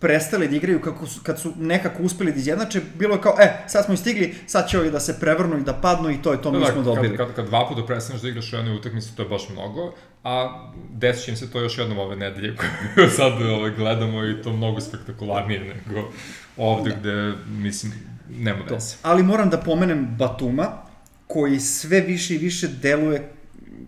[0.00, 3.64] prestali da igraju kako su, kad su nekako uspeli da izjednače, bilo je kao, e,
[3.66, 6.32] sad smo i stigli, sad će ovi da se prevrnu i da padnu i to
[6.32, 7.16] je to, mi smo dobili.
[7.16, 9.94] Kad, kad, kad dva puta prestaneš da igraš u jednoj utakmici, to je baš mnogo,
[10.24, 12.56] a desit će im se to još jednom ove nedelje
[12.94, 16.08] koju sad ove, gledamo i to mnogo spektakularnije nego
[16.56, 16.96] ovde da.
[16.96, 17.92] gde, mislim,
[18.30, 18.96] nema veze.
[19.02, 20.68] Ali moram da pomenem Batuma,
[21.26, 23.32] koji sve više i više deluje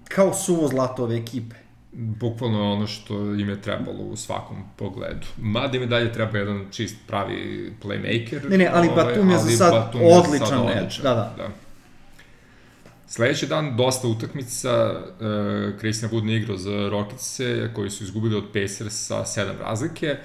[0.08, 1.61] kao suvo zlato ove ekipe.
[1.92, 5.26] Bukvalno ono što im je trebalo u svakom pogledu.
[5.36, 8.50] Mada im je dalje treba jedan čist pravi playmaker.
[8.50, 11.34] Ne, ne, ali Batum je za sad Batum odličan sad odličan, da, da.
[11.36, 11.48] da.
[13.06, 18.44] Sledeći dan dosta utakmica, uh, Christian Wood ne igrao za Rockets-e, koji su izgubili od
[18.52, 20.16] Pacers sa 7 razlike.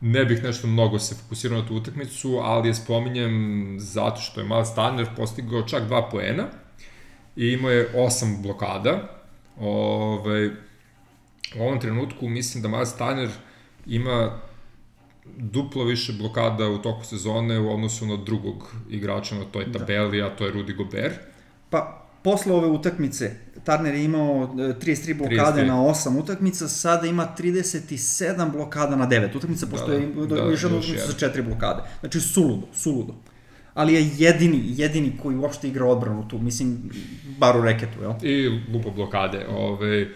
[0.00, 4.46] Ne bih nešto mnogo se fokusirao na tu utakmicu, ali je spominjem zato što je
[4.46, 6.46] Miles Turner postigao čak 2 poena
[7.36, 9.22] i imao je 8 blokada.
[9.60, 10.50] Ove,
[11.58, 13.30] u ovom trenutku mislim da Miles Turner
[13.86, 14.38] ima
[15.36, 20.26] duplo više blokada u toku sezone u odnosu na drugog igrača na toj tabeli, da.
[20.26, 21.14] a to je Rudy Gobert.
[21.70, 23.30] Pa, posle ove utakmice,
[23.64, 25.66] Turner je imao e, 33 blokade 33.
[25.66, 30.34] na 8 utakmica, sada ima 37 blokada na 9 utakmica, pošto Da, je da, da,
[30.34, 31.42] da, još jedna utakmica sa jedan.
[31.42, 31.82] 4 blokade.
[32.00, 33.14] Znači, suludo, suludo.
[33.74, 36.90] Ali je jedini, jedini koji uopšte igra odbranu tu, mislim,
[37.38, 38.12] bar u reketu, jel?
[38.22, 39.46] I lupa blokade.
[39.48, 40.08] Ove,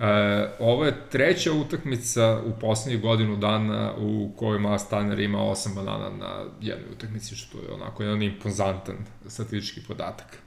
[0.00, 5.74] e, ovo je treća utakmica u poslednjih godinu dana u kojoj Miles Turner ima 8
[5.74, 10.38] banana na jednoj utakmici, što je onako jedan impozantan statistički podatak.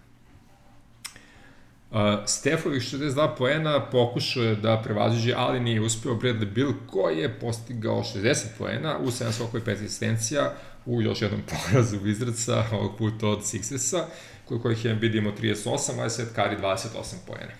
[1.91, 7.39] Uh, Stefovih 62 poena pokušao je da prevaziđe, ali nije uspeo Bradley Bill koji je
[7.39, 10.53] postigao 60 poena u 7 skokova i 5 asistencija
[10.85, 14.03] u još jednom porazu Wizardsa, ovog puta od Sixersa,
[14.45, 17.53] kod kojih je Embiid imao 38, a Curry 28 poena.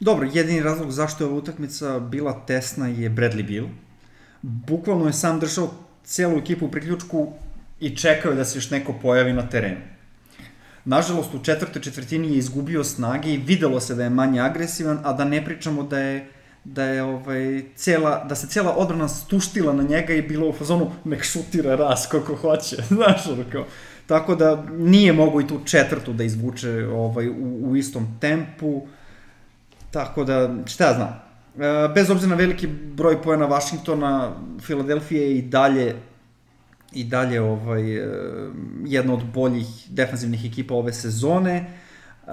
[0.00, 3.68] Dobro, jedini razlog zašto je ova utakmica bila tesna je Bradley Bill.
[4.42, 5.70] Bukvalno je sam držao
[6.04, 7.32] celu ekipu u priključku
[7.80, 9.80] i čekao da se još neko pojavi na terenu.
[10.84, 15.12] Nažalost, u četvrtoj četvrtini je izgubio snage i videlo se da je manje agresivan, a
[15.12, 16.28] da ne pričamo da je
[16.64, 20.90] da je ovaj cela da se cela odbrana stuštila na njega i bilo u fazonu
[21.04, 23.64] nek šutira ras koliko hoće znaš ono kao
[24.06, 28.86] tako da nije mogo i tu četvrtu da izvuče ovaj u, u istom tempu
[29.90, 35.38] tako da šta ja znam E, bez obzira na veliki broj poena Vašingtona Filadelfija je
[35.38, 35.96] i dalje
[36.92, 38.08] i dalje ovaj e,
[38.86, 42.30] jedna od boljih defanzivnih ekipa ove sezone e,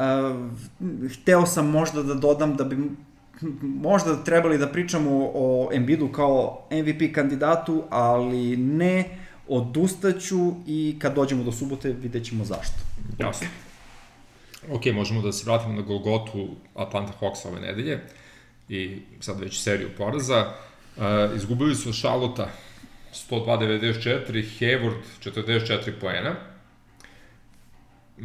[1.13, 2.77] hteo sam možda da dodam da bi
[3.61, 11.43] možda trebali da pričamo o Embiidu kao MVP kandidatu, ali ne, odustaću i kad dođemo
[11.43, 12.77] do subote vidjet ćemo zašto.
[13.19, 13.47] Jasno.
[14.71, 17.99] Ok, možemo da se vratimo na Golgotu Atlanta Hawks ove nedelje
[18.69, 20.53] i sad već seriju poraza.
[20.97, 21.03] Uh,
[21.35, 22.49] izgubili su Šalota
[23.29, 26.35] 102-94, Hayward 44 poena.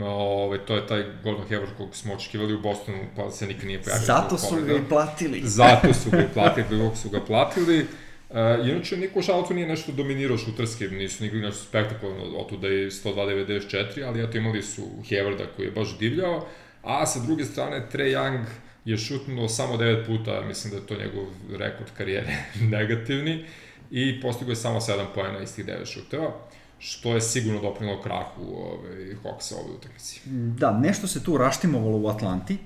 [0.01, 3.83] Ove, to je taj Gordon Hayward kog smo očekivali u Bostonu, pa se nikad nije
[3.83, 4.07] pojavio.
[4.07, 5.41] Zato su ga i platili.
[5.45, 7.87] Zato su ga i platili, dok su ga platili.
[8.31, 12.91] Uh, inače, niko u Šalcu nije nešto dominirao šutarski, nisu nikoli nešto spektakularno, otuda je
[12.91, 16.47] 102-94, ali eto imali su Hewarda koji je baš divljao,
[16.83, 18.45] a sa druge strane Trae Young
[18.85, 21.27] je šutnuo samo 9 puta, mislim da je to njegov
[21.59, 22.37] rekord karijere
[22.77, 23.45] negativni,
[23.91, 26.33] i postigao je samo 7 pojena iz tih 9 šuteva,
[26.79, 30.21] što je sigurno doprinilo krahu ovaj, Hawksa ove utakmici.
[30.59, 32.55] Da, nešto se tu raštimovalo u Atlanti.
[32.55, 32.59] E,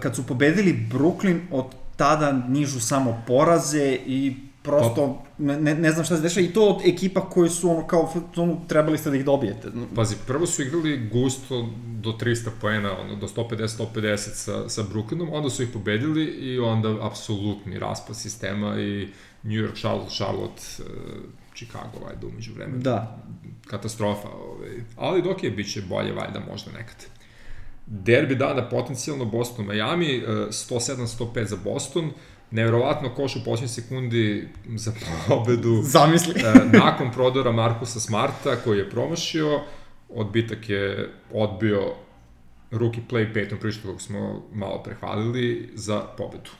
[0.00, 6.04] kad su pobedili Brooklyn, od tada nižu samo poraze i prosto ne, ne, ne znam
[6.04, 9.16] šta se dešava i to od ekipa koji su ono kao ono, trebali ste da
[9.16, 9.68] ih dobijete.
[9.94, 11.68] Pazi, prvo su igrali gusto
[12.00, 17.06] do 300 poena, ono, do 150-150 sa, sa Brooklynom, onda su ih pobedili i onda
[17.06, 19.08] apsolutni raspad sistema i
[19.42, 20.86] New York, Charlotte, Charlotte, uh,
[21.54, 22.82] Chicago, vajda, umeđu vremenu.
[22.82, 23.18] Da.
[23.66, 24.70] Katastrofa, ovaj.
[24.96, 27.06] ali dok je, bit će bolje, valjda, možda nekad.
[27.86, 32.10] Derbi dana potencijalno Boston Miami, uh, 107-105 za Boston,
[32.50, 34.92] neverovatno koš u posljednjoj sekundi za
[35.28, 35.82] pobedu.
[35.94, 36.34] Zamisli.
[36.36, 39.60] E, nakon prodora Markusa Smarta koji je promašio,
[40.08, 41.92] odbitak je odbio
[42.70, 46.50] rookie play Peyton Pritchard kog smo malo prehvalili za pobedu.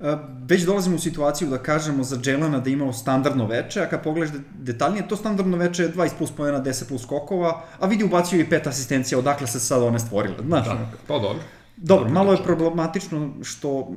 [0.00, 3.88] E, Već dolazimo u situaciju da kažemo za Jelena da je imao standardno veče, a
[3.88, 7.86] kad pogledaš de- detaljnije, to standardno veče je 20 plus pojena, 10 plus skokova, a
[7.86, 10.66] vidi ubacio i pet asistencija, odakle se sad one stvorile, znaš?
[10.66, 11.42] Da, pa dobro.
[11.82, 12.46] Dobro, malo je priča.
[12.46, 13.88] problematično što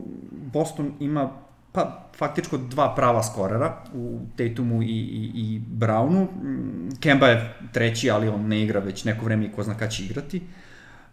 [0.53, 1.29] Boston ima
[1.71, 6.27] pa faktičko dva prava skorera u Tatumu i, i, i Brownu.
[6.43, 9.91] Mm, Kemba je treći, ali on ne igra već neko vreme i ko zna kada
[9.91, 10.41] će igrati.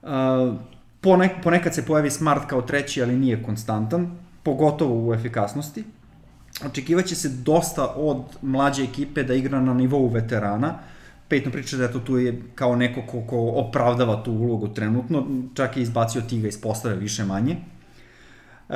[0.02, 0.08] Uh,
[1.00, 5.84] ponek, ponekad se pojavi Smart kao treći, ali nije konstantan, pogotovo u efikasnosti.
[6.66, 10.74] Očekivaće se dosta od mlađe ekipe da igra na nivou veterana.
[11.30, 15.76] Peyton priča da eto tu je kao neko ko, ko opravdava tu ulogu trenutno, čak
[15.76, 17.56] je izbacio Tiga iz postave više manje.
[18.68, 18.74] E,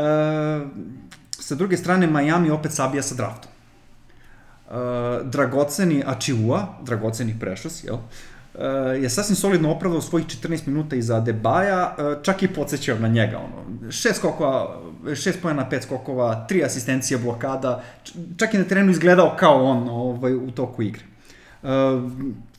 [1.30, 3.50] sa druge strane, Miami opet sabija sa draftom.
[3.50, 4.74] E,
[5.24, 7.96] dragoceni Achiua, dragoceni Precious, jel?
[7.96, 8.66] E,
[9.02, 13.38] je sasvim solidno opravdao svojih 14 minuta iza Debaja, e, čak i podsjećao na njega.
[13.38, 13.90] Ono.
[13.92, 14.80] Šest skokova,
[15.14, 17.82] šest pojena, pet skokova, tri asistencije blokada,
[18.36, 21.13] čak i na terenu izgledao kao on ovaj, u toku igre.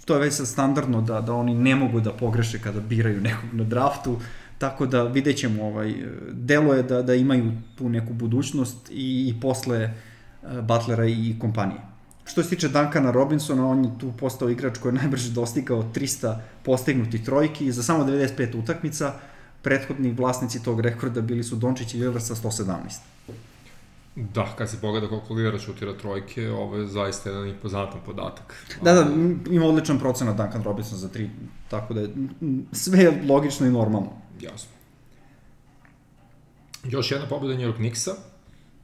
[0.05, 3.53] To je već sad standardno da, da oni ne mogu da pogreše kada biraju nekog
[3.53, 4.17] na draftu,
[4.57, 5.95] tako da vidjet ćemo, ovaj,
[6.31, 11.79] delo je da, da imaju tu neku budućnost i, i posle uh, Butlera i kompanije.
[12.25, 16.35] Što se tiče Duncana Robinsona, on je tu postao igrač koji je najbrže dostigao 300
[16.63, 19.13] postignutih trojki za samo 95 utakmica.
[19.61, 22.75] Prethodni vlasnici tog rekorda bili su Dončić i Lillard sa 117.
[24.15, 28.65] Da, kad se pogleda koliko lidera šutira trojke, ovo je zaista jedan impozantan podatak.
[28.81, 29.07] Da, da,
[29.49, 31.29] ima odličan procenat Duncan Robinson za tri,
[31.69, 32.09] tako da je
[32.71, 34.11] sve je logično i normalno.
[34.41, 34.69] Jasno.
[36.83, 38.11] Još jedna pobjeda New York Knicksa,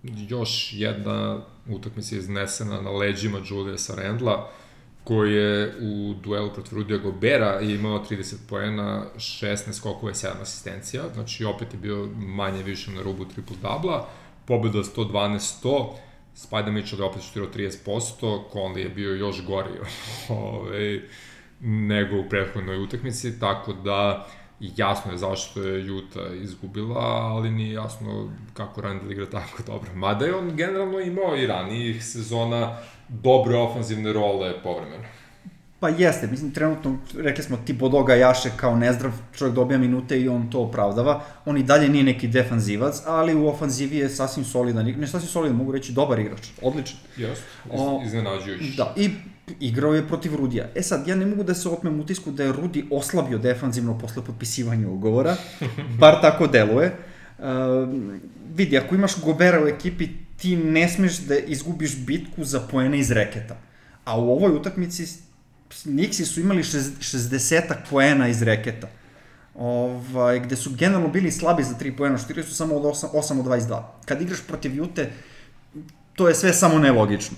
[0.04, 4.52] još jedna utakmica iznesena na leđima Juliusa Randla,
[5.04, 11.04] koji je u duelu protiv Rudija Gobera imao 30 poena, 16 skokova i 7 asistencija,
[11.13, 14.06] znači opet je bio manje više na rubu triple-dubla,
[14.45, 15.93] pobjeda 112-100,
[16.34, 19.69] Spider Mitchell je opet šutirao 30%, Conley je bio još gori
[20.30, 21.01] ovaj,
[21.60, 24.27] nego u prethodnoj utakmici, tako da
[24.60, 29.95] jasno je zašto je Juta izgubila, ali nije jasno kako Randall igra tako dobro.
[29.95, 32.77] Mada je on generalno imao i ranijih sezona
[33.10, 35.04] dobre ofanzivne role povremeno.
[35.82, 40.28] Pa jeste, mislim, trenutno, rekli smo, ti Bodoga jaše kao nezdrav, čovjek dobija minute i
[40.30, 41.24] on to opravdava.
[41.46, 45.58] On i dalje nije neki defanzivac, ali u ofanzivi je sasvim solidan, ne sasvim solidan,
[45.58, 46.98] mogu reći dobar igrač, odličan.
[47.17, 47.44] Jeste,
[48.06, 48.74] iznenađujući.
[48.78, 49.10] Da, i
[49.60, 50.67] igrao je protiv Rudija.
[50.76, 54.26] E sad, ja ne mogu da se otmem utisku da je Rudi oslabio defanzivno posle
[54.26, 55.36] potpisivanja ugovora,
[56.00, 56.96] bar tako deluje.
[57.39, 57.46] Uh,
[58.56, 63.12] vidi, ako imaš Gobera u ekipi, ti ne smeš da izgubiš bitku za poene iz
[63.12, 63.58] reketa.
[64.06, 65.31] A u ovoj utakmici
[65.86, 68.88] Nixi su imali 60 poena iz reketa.
[69.55, 73.39] Ovaj, gde su generalno bili slabi za 3 poena, štirili su samo od 8, 8
[73.39, 73.84] od 22.
[74.05, 75.12] Kad igraš protiv Jute,
[76.15, 77.38] to je sve samo nelogično.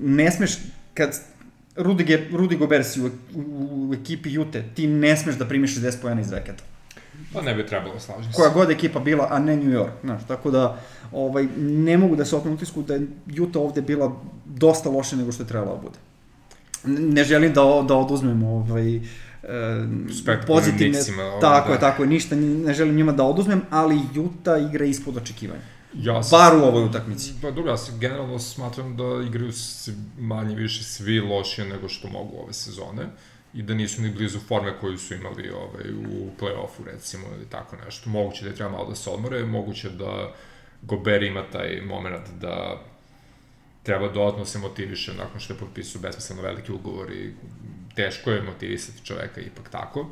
[0.00, 0.58] Ne smeš,
[0.94, 1.20] kad
[1.76, 3.10] Rudy, Rudy Gobert si u, u,
[3.90, 6.64] u ekipi Jute, ti ne smeš da primiš 60 poena iz reketa.
[7.32, 8.36] Pa ne bi trebalo, slažem se.
[8.36, 10.80] Koja god ekipa bila, a ne New York, znaš, tako da
[11.12, 13.06] ovaj, ne mogu da se otmem utisku da je
[13.40, 15.98] Utah ovde bila dosta loše nego što je trebala da bude.
[16.88, 19.00] Ne želim da, da oduzmem ovaj, e,
[20.46, 21.74] pozitivne, mixima, tako da.
[21.74, 25.62] je, tako je, ništa ne želim njima da oduzmem, ali Utah igra ispod očekivanja.
[25.94, 27.32] Ja sam, Bar u ovoj utakmici.
[27.42, 29.52] Pa dobro, ja se generalno smatram da igraju
[30.18, 33.06] manje više svi lošije nego što mogu ove sezone
[33.54, 37.76] i da nisu ni blizu forme koju su imali ovaj, u play-offu recimo ili tako
[37.84, 38.10] nešto.
[38.10, 40.32] Moguće da je treba malo da se odmore, moguće da
[40.82, 42.82] Gober ima taj moment da
[43.88, 47.32] treba dodatno se motiviše nakon što je potpisao besmisleno veliki ugovor i
[47.94, 50.08] teško je motivisati čoveka ipak tako.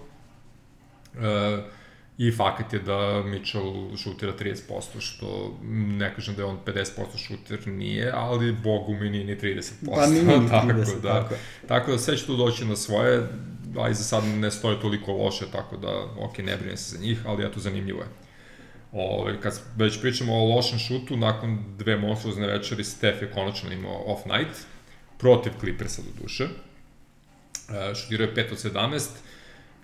[1.15, 1.63] E,
[2.19, 5.59] I fakat je da Mitchell šutira 30%, što
[5.99, 9.95] ne kažem da je on 50% šuter, nije, ali bogu mi nije ni 30%.
[9.95, 11.35] Pa nije ni 30, tako, da, tako.
[11.69, 13.29] Tako da sve će tu doći na svoje,
[13.79, 17.03] a i za sad ne stoje toliko loše, tako da, ok, ne brinem se za
[17.03, 18.26] njih, ali eto, zanimljivo je.
[18.93, 24.03] Ove, kad već pričamo o lošem šutu, nakon dve monstruozne večeri, Steph je konačno imao
[24.07, 24.67] off night,
[25.19, 26.45] protiv Clippersa do duše.
[26.45, 29.09] E, šutirao je 5 od 17,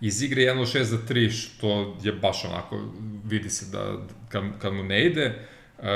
[0.01, 2.81] iz igre 1 od 6 za 3, što je baš onako,
[3.25, 5.35] vidi se da kad, kad mu ne ide.
[5.79, 5.89] Uh,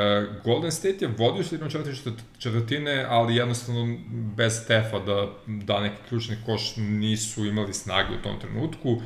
[0.44, 3.98] Golden State je vodio slijednom četvrti četvrtine, ali jednostavno
[4.36, 9.00] bez Stefa da da neki ključni koš nisu imali snage u tom trenutku.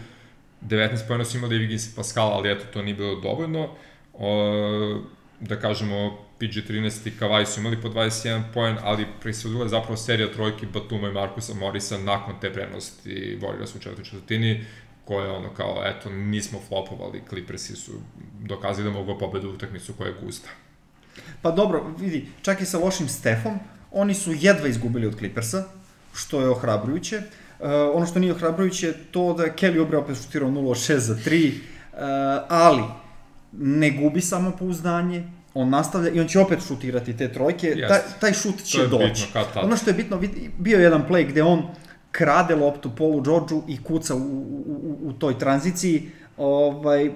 [0.62, 3.68] 19 pojena su imali Wiggins i Pascal, ali eto, to nije bilo dovoljno.
[4.20, 5.00] Uh,
[5.40, 10.32] da kažemo, PG-13 i Kavaj su imali po 21 poen, ali prisudila je zapravo serija
[10.32, 14.64] trojki Batuma i Markusa Morisa nakon te prenosti Warriors u četvrti četvrtini
[15.04, 17.92] koje ono kao, eto, nismo flopovali, Clippersi su
[18.40, 20.48] dokazali da mogu pobedu utakmicu koja je gusta.
[21.42, 23.58] Pa dobro, vidi, čak i sa lošim Stefom,
[23.92, 25.64] oni su jedva izgubili od Clippersa,
[26.14, 27.16] što je ohrabrujuće.
[27.18, 30.96] Uh, ono što nije ohrabrujuće je to da je Kelly Obre opet šutirao 0 6
[30.96, 31.98] za 3, uh,
[32.48, 32.82] ali
[33.52, 37.88] ne gubi samopouzdanje, on nastavlja i on će opet šutirati te trojke, yes.
[37.88, 39.26] taj, taj šut će doći.
[39.62, 40.20] Ono što je bitno,
[40.58, 41.62] bio je jedan play gde on
[42.12, 47.10] krade loptu Polu Georgeu i kuca u, u, u, u toj tranziciji, ovaj,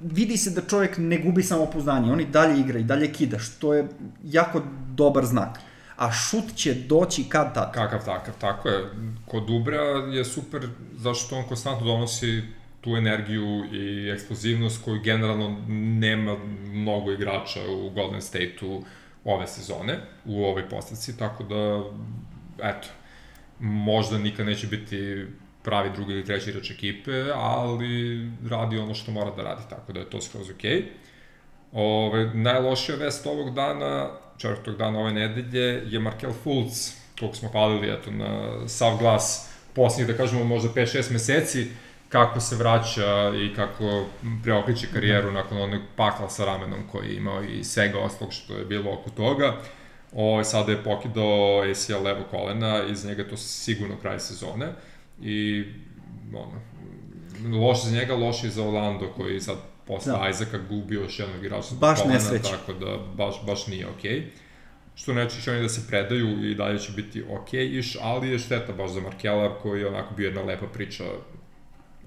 [0.00, 3.74] vidi se da čovjek ne gubi samopouzdanje, on i dalje igra i dalje kida, što
[3.74, 3.88] je
[4.24, 4.62] jako
[4.94, 5.58] dobar znak.
[5.96, 7.72] A šut će doći kad tad.
[7.72, 8.90] Kakav takav, tako je.
[9.26, 12.42] Kod Ubra je super zašto on konstantno donosi
[12.84, 16.36] tu energiju i eksplozivnost koju generalno nema
[16.72, 18.84] mnogo igrača u Golden State-u
[19.24, 21.82] ove sezone, u ovoj postavci, tako da,
[22.68, 22.88] eto,
[23.60, 25.26] možda nikad neće biti
[25.62, 30.00] pravi drugi ili treći igrač ekipe, ali radi ono što mora da radi, tako da
[30.00, 30.70] je to skroz okej.
[30.70, 30.84] Okay.
[31.72, 37.92] Ove, najlošija vest ovog dana, četvrtog dana ove nedelje, je Markel Fultz, kog smo palili
[37.92, 41.66] eto, na sav glas posljednjih, da kažemo, možda 5-6 meseci,
[42.14, 44.06] kako se vraća i kako
[44.42, 48.64] preokriće karijeru nakon onog pakla sa ramenom koji je imao i svega ostalog što je
[48.64, 49.56] bilo oko toga.
[50.12, 54.66] O, sada je pokidao ACL levo kolena, iz njega to sigurno kraj sezone.
[55.22, 55.64] I
[56.34, 56.60] ono,
[57.58, 59.56] loše za njega, loše i za Orlando koji sad
[59.86, 60.28] posle Da.
[60.28, 61.74] Isaaca gubio još jednog igrača.
[61.80, 62.56] Baš kolena, nesreća.
[62.56, 64.20] Tako da baš, baš nije okej.
[64.20, 64.24] Okay.
[64.94, 68.38] Što neće će oni da se predaju i dalje će biti okej iš, ali je
[68.38, 71.04] šteta baš za Markela koji je onako bio jedna lepa priča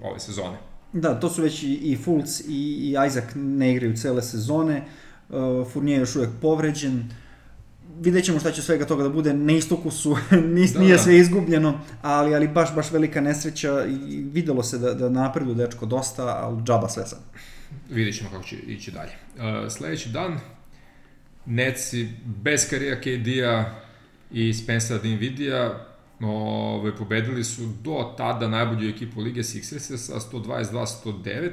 [0.02, 0.56] ove sezone.
[0.92, 4.84] Da, to su već i, i Fultz i, i Isaac ne igraju cele sezone.
[5.28, 5.36] Uh,
[5.72, 7.10] Fournier je još uvek povređen.
[8.00, 9.34] Vidjet ćemo šta će svega toga da bude.
[9.34, 10.16] Na istoku su,
[10.54, 11.02] nis, Da, nije da.
[11.02, 15.86] sve izgubljeno, ali, ali baš, baš velika nesreća i videlo se da, da napredu dečko
[15.86, 17.18] dosta, ali džaba sve sad.
[17.90, 19.12] Vidjet ćemo kako će ići dalje.
[19.36, 20.40] Uh, sledeći dan,
[21.46, 23.80] Netsi bez karija KD-a
[24.30, 25.87] i Spencera Dinvidija
[26.20, 31.50] ove, pobedili su do tada najbolju ekipu Lige Sixers sa 122-109.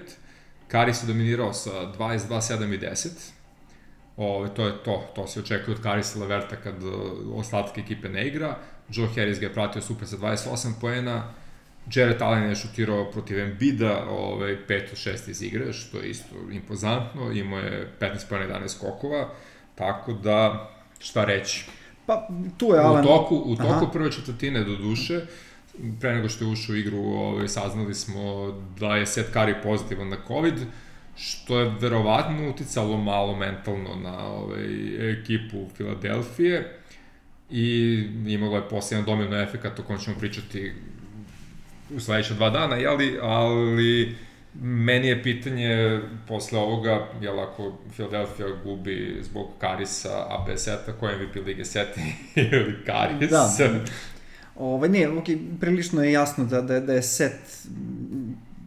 [0.67, 3.09] Kari se dominirao sa 22-7 i 10.
[4.17, 6.91] Ove, to je to, to se očekuje od Karisa Leverta kad uh,
[7.33, 8.57] ostatak ekipe ne igra.
[8.89, 11.33] Joe Harris ga je pratio super sa 28 poena.
[11.93, 16.35] Jared Allen je šutirao protiv Embida, ovaj, 5 od 6 iz igre, što je isto
[16.51, 19.29] impozantno, imao je 15 pojena 11 skokova,
[19.75, 21.65] tako da, šta reći.
[22.05, 22.27] Pa,
[22.57, 23.03] tu je U Alan...
[23.03, 23.89] toku, u toku Aha.
[23.93, 25.21] prve četvrtine do duše,
[25.99, 30.09] pre nego što je ušao u igru, ovaj, saznali smo da je Seth Curry pozitivan
[30.09, 30.59] na COVID,
[31.15, 34.65] što je verovatno uticalo malo mentalno na ovaj,
[35.11, 36.79] ekipu Filadelfije
[37.49, 37.93] i
[38.27, 40.73] imalo je posljedan domino efekat o kojem ćemo pričati
[41.95, 44.15] u sledeća dva dana, jeli, ali
[44.61, 51.17] meni je pitanje posle ovoga, jel ako Philadelphia gubi zbog Karisa, a Seta, ko je
[51.17, 52.01] MVP lige Seti
[52.51, 53.29] ili Karis?
[53.29, 53.49] Da.
[54.55, 55.25] Ovaj, ne, ok,
[55.59, 57.67] prilično je jasno da, da, da je set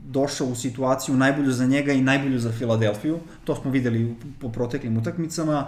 [0.05, 3.18] došao u situaciju najbolju za njega i najbolju za Filadelfiju.
[3.45, 5.66] To smo videli po proteklim utakmicama.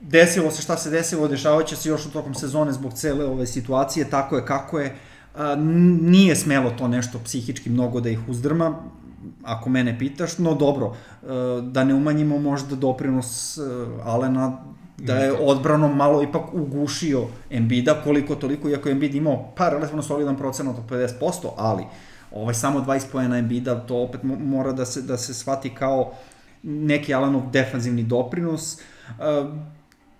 [0.00, 3.46] Desilo se šta se desilo, dešavat će se još u tokom sezone zbog cele ove
[3.46, 4.96] situacije, tako je kako je.
[6.00, 8.82] Nije smelo to nešto psihički mnogo da ih uzdrma,
[9.42, 11.26] ako mene pitaš, no dobro, e,
[11.62, 13.60] da ne umanjimo možda doprinos e,
[14.04, 14.58] Alena
[14.98, 20.02] da je odbranom malo ipak ugušio Embida koliko toliko, iako je Embiid imao pa relativno
[20.02, 21.84] solidan procenat od 50%, ali
[22.32, 26.12] ovaj samo 20 pojena Embida, to opet mo- mora da se, da se shvati kao
[26.62, 28.80] neki Alanov defanzivni doprinos.
[29.08, 29.54] Uh,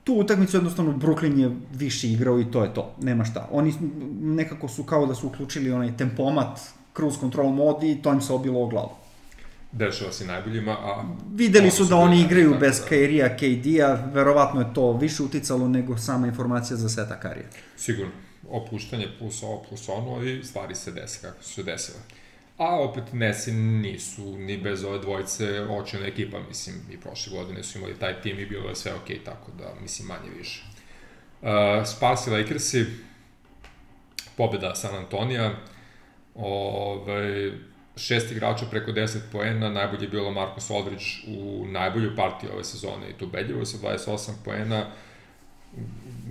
[0.05, 3.49] tu utakmicu jednostavno Brooklyn je više igrao i to je to, nema šta.
[3.51, 3.75] Oni
[4.21, 6.61] nekako su kao da su uključili onaj tempomat,
[6.97, 8.91] cruise control mod i to im se obilo o glavu.
[9.73, 11.05] Dešava se najboljima, a...
[11.35, 15.69] Videli su da oni igraju tako bez da- Kairija, KD-a, verovatno je to više uticalo
[15.69, 17.47] nego sama informacija za Seta Karija.
[17.77, 18.13] Sigurno,
[18.51, 21.99] opuštanje plus ovo plus ono i stvari se dese kako su se desile.
[22.59, 27.79] A opet Nesi nisu ni bez ove dvojice očena ekipa, mislim, i prošle godine su
[27.79, 30.65] imali taj tim i bilo je sve okej, tako da, mislim, manje više.
[31.43, 31.49] Uh,
[31.87, 32.87] Spars i Lakersi,
[34.37, 35.55] pobjeda San Antonija,
[36.39, 37.53] Ove,
[37.97, 43.11] šest igrača preko 10 poena, najbolje je bilo Marcus Aldridge u najboljoj partiji ove sezone
[43.11, 44.87] i to ubedljivo sa 28 poena.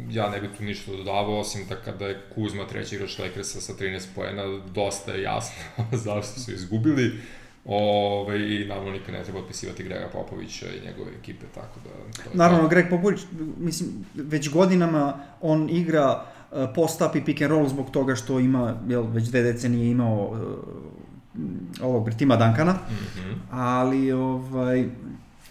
[0.09, 3.73] Ja ne bih tu ništa dodavao, osim da kada je Kuzma treći igrač Lakersa sa
[3.73, 4.43] 13 poena,
[4.73, 5.63] dosta je jasno
[6.05, 7.11] zašto su izgubili.
[7.65, 11.89] Ove, I naravno nikad ne treba otpisivati Grega Popovića i njegove ekipe, tako da...
[12.23, 12.69] To je Naravno, to.
[12.69, 13.19] Greg Popović,
[13.57, 16.34] mislim, već godinama on igra uh,
[16.75, 20.39] post-up i pick and roll zbog toga što ima, jel, već dve decenije imao uh,
[21.81, 23.33] ovog Tima Dankana, Mhm.
[23.51, 24.85] ali ovaj,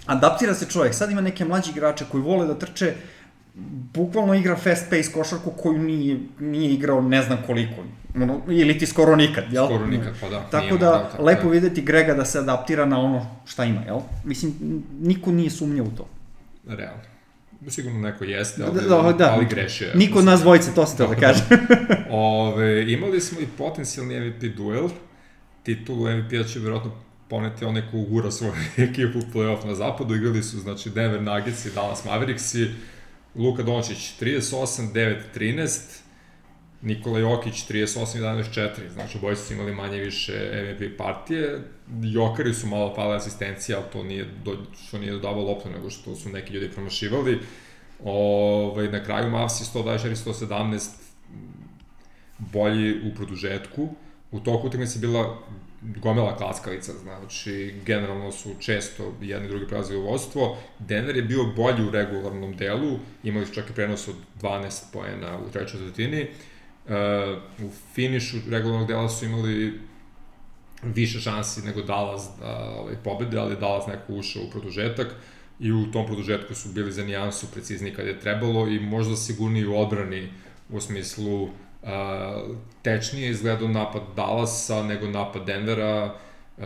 [0.07, 0.95] adaptira se čovjek.
[0.95, 2.95] Sad ima neke mlađe igrače koji vole da trče,
[3.95, 7.75] bukvalno igra fast pace košarku koju nije, nije igrao ne znam koliko,
[8.15, 9.67] ono, ili ti skoro nikad, jel?
[9.67, 10.41] Skoro nikad, pa da.
[10.41, 11.49] Tako da, morao, tako lepo da.
[11.49, 14.01] videti Grega da se adaptira na ono šta ima, jel?
[14.25, 14.53] Mislim,
[15.01, 16.07] niko nije sumnjao u to.
[16.67, 17.03] Realno.
[17.69, 19.33] Sigurno neko jeste, Da, ali, da, da.
[19.33, 19.87] ali greši.
[19.95, 21.45] Niko od nas dvojice, to se teo da kaže.
[22.11, 24.89] Ove, imali smo i potencijalni MVP duel.
[25.63, 26.93] Titulu MVP-a će verovatno
[27.29, 30.15] poneti onaj ko ugura svoju ekipu u playoff na zapadu.
[30.15, 32.71] Igrali su, znači, Denver Nuggets i Dallas Mavericks i
[33.35, 35.81] Luka Dončić 38, 9, 13,
[36.85, 38.89] Nikola Jokić 38, 11, 4.
[38.93, 40.33] Znači, obojice su imali manje više
[40.65, 41.61] MVP partije.
[42.03, 44.57] Jokari su malo pale asistencije, ali to nije, do,
[44.87, 47.41] što nije dodavao loptu, nego što su neki ljudi promašivali.
[48.05, 50.91] Ovaj, na kraju Mavsi 124, 117,
[52.39, 53.89] bolji u produžetku.
[54.31, 55.39] U toku utakmice bila
[55.83, 60.57] gomela klackalica, znači generalno su često jedni i drugi prelazili u vodstvo.
[60.79, 65.39] Denver je bio bolji u regularnom delu, imali su čak i prenos od 12 poena
[65.49, 66.23] u trećoj četvrtini.
[66.23, 66.29] Uh,
[67.63, 69.81] u finišu regularnog dela su imali
[70.83, 75.15] više šansi nego Dallas da ovaj, pobede, ali Dallas neko ušao u produžetak
[75.61, 79.67] i u tom produžetku su bili za nijansu precizni kad je trebalo i možda sigurniji
[79.67, 80.29] u odbrani
[80.71, 81.51] u smislu uh,
[82.83, 86.15] tečnije izgledao napad Dallasa nego napad Denvera.
[86.59, 86.65] Uh,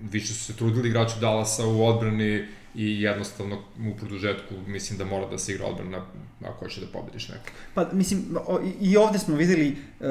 [0.00, 2.46] više su se trudili igrači Dallasa u odbrani
[2.76, 6.02] i jednostavno u produžetku mislim da mora da se igra odbrana
[6.44, 7.44] ako hoće da pobediš neko.
[7.74, 8.24] Pa mislim,
[8.80, 10.06] i ovde smo videli uh,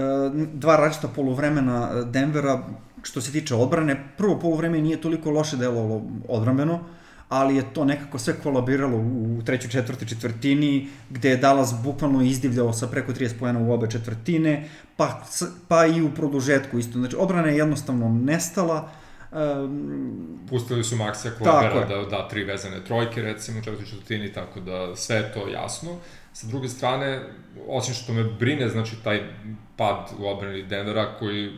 [0.54, 2.64] dva različita poluvremena Denvera
[3.04, 4.04] što se tiče odbrane.
[4.18, 6.80] Prvo poluvreme nije toliko loše delovalo odbrambeno,
[7.30, 12.74] ali je to nekako sve kolabiralo u trećoj četvrti četvrtini, gde je Dallas bukvalno izdivljao
[12.74, 15.24] sa preko 30 pojena u obe četvrtine, pa,
[15.68, 17.00] pa i u produžetku isto.
[17.00, 18.92] Znači, odbrana je jednostavno nestala,
[19.32, 24.60] Um, Pustili su Maksija Klebera da da tri vezane trojke, recimo, u četvrtoj četvrtini, tako
[24.60, 25.98] da sve je to jasno.
[26.34, 27.22] Sa druge strane,
[27.68, 29.22] osim što me brine, znači, taj
[29.78, 31.52] pad u odbrani Denvera, koji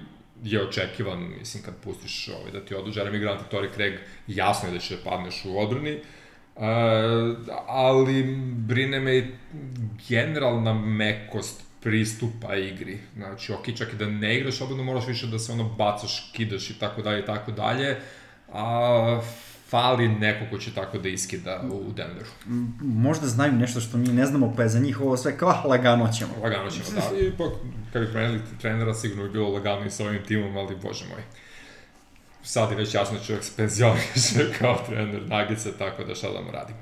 [0.44, 3.94] je očekivan, mislim, kad pustiš ovaj, da ti odu Jeremy Grant i Torrey Craig,
[4.28, 6.00] jasno je da će da padneš u odbrani,
[6.58, 6.64] Uh,
[7.68, 8.24] ali
[8.68, 9.26] brine me i
[10.10, 13.00] generalna mekost pristupa igri.
[13.16, 16.70] Znači, ok, čak i da ne igraš, odbranu moraš više da se ono bacaš, kidaš
[16.70, 17.98] i tako dalje i tako dalje,
[18.54, 19.22] a
[19.70, 22.30] fali neko ko će tako da iskida u Denveru.
[22.82, 25.68] Možda znaju nešto što mi ne znamo, pa je za njih ovo sve kao ah,
[25.68, 26.32] lagano ćemo.
[26.44, 27.18] Lagano ćemo, da.
[27.18, 27.52] I ipak,
[27.94, 31.24] kad bi promenili trenera, sigurno bi bilo lagano i sa ovim timom, ali bože moj.
[32.44, 36.42] Sad je već jasno da čovjek se penzioniše kao trener Nagice, tako da šta da
[36.42, 36.80] mu radimo.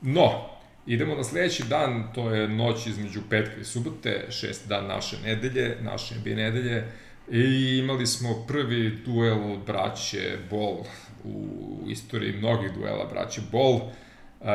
[0.00, 0.55] No,
[0.86, 5.76] idemo na sledeći dan, to je noć između petka i subote, šest dan naše nedelje,
[5.82, 6.84] naše NBA nedelje,
[7.30, 10.84] i imali smo prvi duel braće Bol
[11.24, 13.74] u istoriji mnogih duela braće Bol.
[13.74, 14.46] Uh,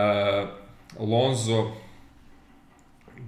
[0.99, 1.71] Lonzo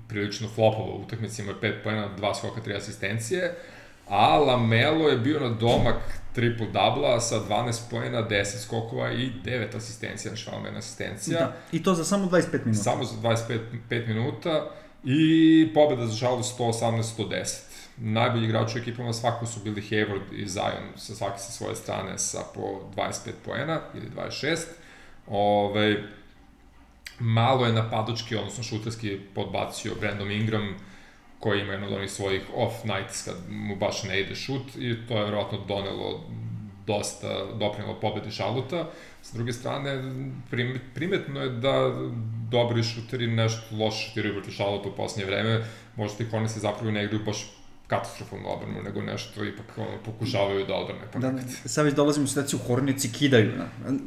[0.07, 3.55] prilično flopovo u utakmicima 5 pojena, 2 skoka, 3 asistencije,
[4.13, 5.95] a Lamelo je bio na domak
[6.33, 11.39] triple dubla sa 12 pojena, 10 skokova i 9 asistencija, znači malo asistencija.
[11.39, 12.83] Da, I to za samo 25 minuta.
[12.83, 13.59] Samo za 25
[13.89, 14.69] 5 minuta
[15.03, 20.97] i pobeda za žalu 118-110 najbolji igrači u ekipama svako su bili Hayward i Zion
[20.97, 22.61] sa svaki sa svoje strane sa po
[22.95, 24.57] 25 poena ili 26.
[25.27, 26.03] Ove, ovaj,
[27.19, 30.75] malo je napadočki, odnosno šuterski podbacio Brandon Ingram,
[31.43, 34.95] koji ima jedno od onih svojih off nights kad mu baš ne ide šut i
[35.07, 36.23] to je verovatno donelo
[36.87, 37.27] dosta
[37.59, 38.89] doprinelo pobedi Šaluta.
[39.21, 40.03] S druge strane,
[40.95, 41.91] primetno je da
[42.51, 45.65] dobri šuteri nešto loše šutiraju proti Šaluta u poslednje vreme.
[45.95, 47.45] Možda ih oni se zapravo ne igraju baš
[47.93, 51.35] katastrofalnu odbranu, nego nešto ipak ono, pokušavaju da odbrane ponekad.
[51.35, 53.51] Da, sad već dolazimo u situaciju Hornici kidaju.
[53.57, 53.65] Na...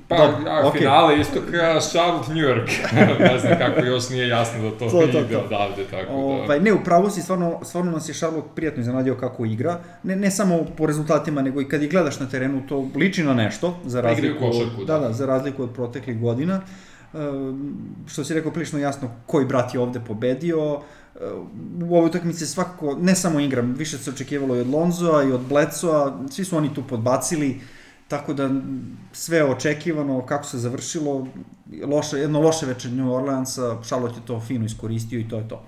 [0.09, 0.79] Pa, Dobre, ja, okay.
[0.79, 2.71] finale isto kao Charlotte New York.
[3.33, 5.39] ne znam kako još nije jasno da to, to ide to, to.
[5.39, 6.43] odavde, tako o, da...
[6.43, 9.81] Ovaj, ne, u pravu si, stvarno, stvarno nas je Charlotte prijatno iznenadio kako igra.
[10.03, 13.35] Ne, ne samo po rezultatima, nego i kad ih gledaš na terenu, to liči na
[13.35, 14.99] nešto, za pa razliku, košarku, da.
[14.99, 16.61] da, da, za razliku od proteklih godina.
[17.13, 17.21] Uh,
[18.07, 20.81] što si rekao prilično jasno koji brat je ovde pobedio,
[21.83, 25.41] u ovoj utakmici svakako, ne samo Ingram, više se očekivalo i od Lonzoa i od
[25.41, 27.61] Blecoa, svi su oni tu podbacili,
[28.09, 28.51] tako da
[29.13, 31.27] sve očekivano, kako se završilo,
[31.87, 35.65] loše, jedno loše večer New Orleansa, Charlotte je to fino iskoristio i to je to.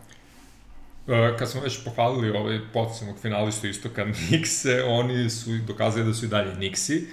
[1.09, 6.25] E, kad smo već pohvalili ovaj potencijalnog finalistu istoka Nikse, oni su dokazali da su
[6.25, 7.07] i dalje Niksi,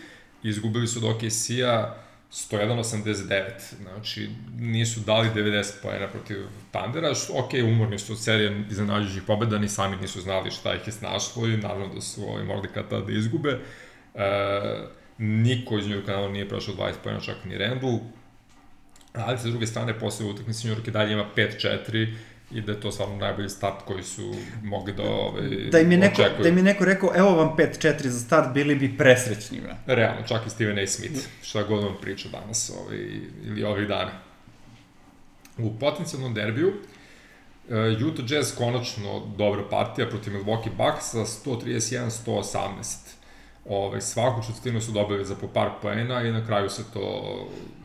[0.43, 2.04] izgubili su od OKC-a
[2.35, 4.29] 101-89, znači
[4.59, 6.37] nisu dali 90 pojena protiv
[6.71, 10.87] Tandera, što, ok, umorni su od serije iznenađujućih pobeda, ni sami nisu znali šta ih
[10.87, 13.59] je snašlo i naravno da su ovaj, kad tada da izgube.
[14.15, 14.29] E,
[15.17, 17.99] niko iz New Yorka nije prošao 20 pojena, čak ni Randall,
[19.13, 22.13] ali sa druge strane, posle utakmice i dalje ima 5-4
[22.55, 25.97] i da je to stvarno najbolji start koji su mogli da ovaj, da im je
[25.97, 26.43] neko, očekuju.
[26.43, 29.59] Da im je neko rekao, evo vam 5-4 za start, bili bi presrećni.
[29.59, 29.95] Ne?
[29.95, 30.87] Realno, čak i Steven A.
[30.87, 32.97] Smith, šta god vam priča danas ovaj,
[33.45, 34.11] ili ovih dana.
[35.57, 43.15] U potencijalnom derbiju, uh, Utah Jazz konačno dobra partija protiv Milwaukee Bucks sa 131-118.
[43.69, 47.35] Ovaj, svaku četvrtinu su dobili za po par poena i na kraju se to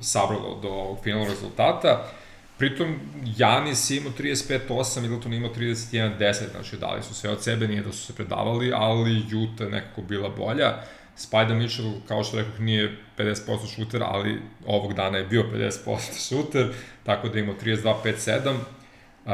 [0.00, 2.10] sabralo do finalnog rezultata.
[2.60, 2.98] Pritom,
[3.36, 7.82] Janis je imao 35-8, Middleton je imao 31-10, znači dali su sve od sebe, nije
[7.82, 10.82] da su se predavali, ali Juta je nekako bila bolja.
[11.16, 16.72] Spider Mitchell, kao što rekao, nije 50% šuter, ali ovog dana je bio 50% šuter,
[17.04, 18.50] tako da je imao 32-5-7.
[18.50, 19.32] Uh,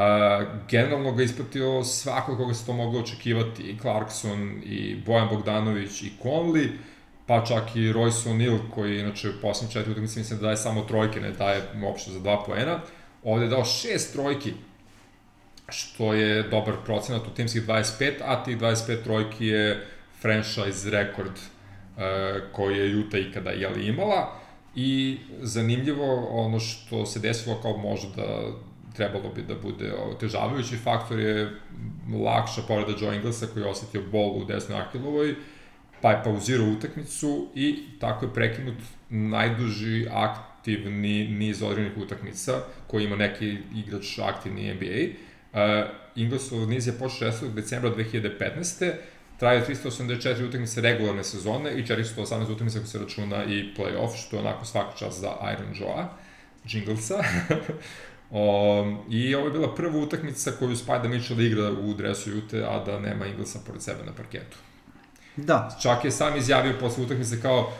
[0.69, 6.11] generalno ga ispratio svako koga se to moglo očekivati, i Clarkson, i Bojan Bogdanović, i
[6.23, 6.67] Conley,
[7.25, 10.81] pa čak i Royce O'Neal, koji inače u poslednjem četiri utakmice mislim da daje samo
[10.81, 12.75] trojke, ne daje uopšte za dva poena.
[12.75, 12.81] Uh,
[13.27, 14.53] Ovde je dao šest trojki,
[15.69, 19.87] što je dobar procenat u timskih 25, a tih 25 trojki je
[20.21, 22.03] franchise rekord uh,
[22.51, 24.39] koji je Utah ikada jeli imala.
[24.75, 28.23] I zanimljivo, ono što se desilo kao možda
[28.95, 31.51] trebalo bi da bude otežavajući faktor je
[32.23, 35.35] lakša povreda Joe Inglesa koji je osetio bol u desnoj Ahilovoj
[36.01, 38.77] pa je pauzirao utakmicu i tako je prekinut
[39.09, 40.07] najduži
[40.67, 45.03] aktivni niz određenih utakmica koji ima neki igrač aktivni NBA.
[45.53, 47.53] Uh, Inglesov niz je počeo 6.
[47.53, 48.93] decembra 2015
[49.39, 54.41] traje 384 utakmice regularne sezone i 418 utakmice ako se računa i playoff, što je
[54.41, 56.07] onako svaka čast za Iron Joe-a,
[56.65, 57.23] Jinglesa.
[58.31, 62.83] o, I ovo je bila prva utakmica koju Spida Mitchell igra u dresu Jute, a
[62.85, 64.57] da nema Inglesa pored sebe na parketu.
[65.35, 65.77] Da.
[65.81, 67.71] Čak je sam izjavio posle utakmice kao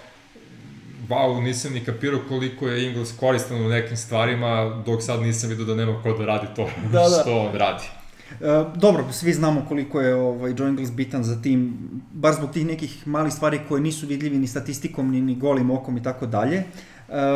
[1.09, 5.65] wow, nisam ni kapirao koliko je Ingles koristan u nekim stvarima, dok sad nisam vidio
[5.65, 7.21] da nema ko da radi to da, da.
[7.21, 7.83] što on radi.
[8.41, 11.77] E, dobro, svi znamo koliko je ovaj, Joe Ingles bitan za tim,
[12.11, 15.97] bar zbog tih nekih malih stvari koje nisu vidljivi ni statistikom, ni, ni golim okom
[15.97, 16.57] i tako dalje.
[16.57, 16.63] E,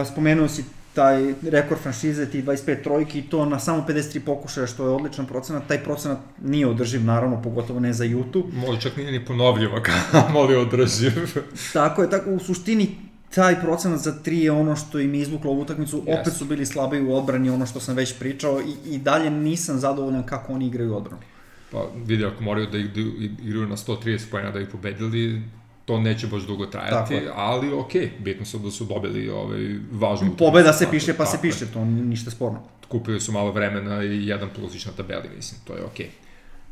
[0.05, 0.63] spomenuo si
[0.93, 5.25] taj rekord franšize, ti 25 trojki i to na samo 53 pokušaja, što je odličan
[5.25, 5.67] procenat.
[5.67, 8.53] Taj procenat nije održiv, naravno, pogotovo ne za YouTube.
[8.53, 9.81] Možda čak nije ni ponovljivo,
[10.33, 11.11] moli održiv.
[11.73, 15.61] tako je, tako u suštini taj procenat za tri je ono što im izvuklo ovu
[15.61, 16.21] utakmicu, yes.
[16.21, 19.79] opet su bili slabi u odbrani, ono što sam već pričao i, i dalje nisam
[19.79, 21.21] zadovoljan kako oni igraju odbranu.
[21.71, 22.77] Pa vidi, ako moraju da
[23.43, 25.41] igraju na 130 pojena da ih pobedili,
[25.85, 30.73] to neće baš dugo trajati, ali ok, bitno su da su dobili ovaj, važnu Pobeda
[30.73, 32.59] se piše pa se piše, to ništa sporno.
[32.87, 36.05] Kupili su malo vremena i jedan plusić na tabeli, mislim, to je okej.
[36.05, 36.30] Okay.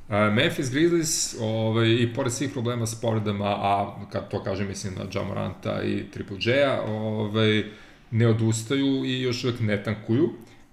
[0.10, 4.94] Uh, Memphis Grizzlies, ovaj, i pored svih problema s povredama, a kad to kažem, mislim
[4.96, 7.64] na Jamoranta i Triple J-a, ovaj,
[8.12, 10.30] ne odustaju i još uvek ne tankuju.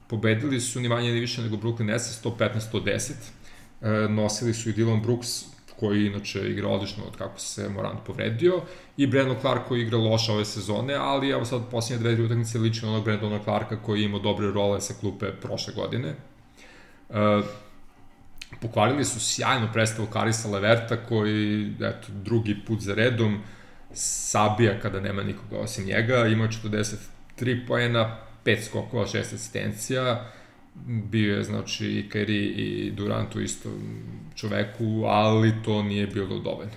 [0.07, 3.13] Pobedili su ni manje ni više nego Brooklyn Nets 115-110.
[3.81, 5.45] Uh, nosili su i Dylan Brooks,
[5.81, 8.63] koji inače igra odlično od kako se Morant povredio,
[8.97, 12.89] i Brandon Clark koji igra loša ove sezone, ali evo sad posljednje dve utakmice lično
[12.89, 16.15] onog Brandona Clarka koji ima dobre role sa klupe prošle godine.
[17.09, 17.17] Uh,
[18.67, 23.39] pokvarili su sjajnu predstavu Karisa Leverta koji, eto, drugi put za redom
[23.93, 26.49] sabija kada nema nikoga osim njega, ima
[27.39, 30.31] 43 poena, 5 skokova, 6 asistencija,
[30.85, 33.73] bio je znači i Kairi i Durant u istom
[34.35, 36.73] čoveku, ali to nije bilo dovoljno.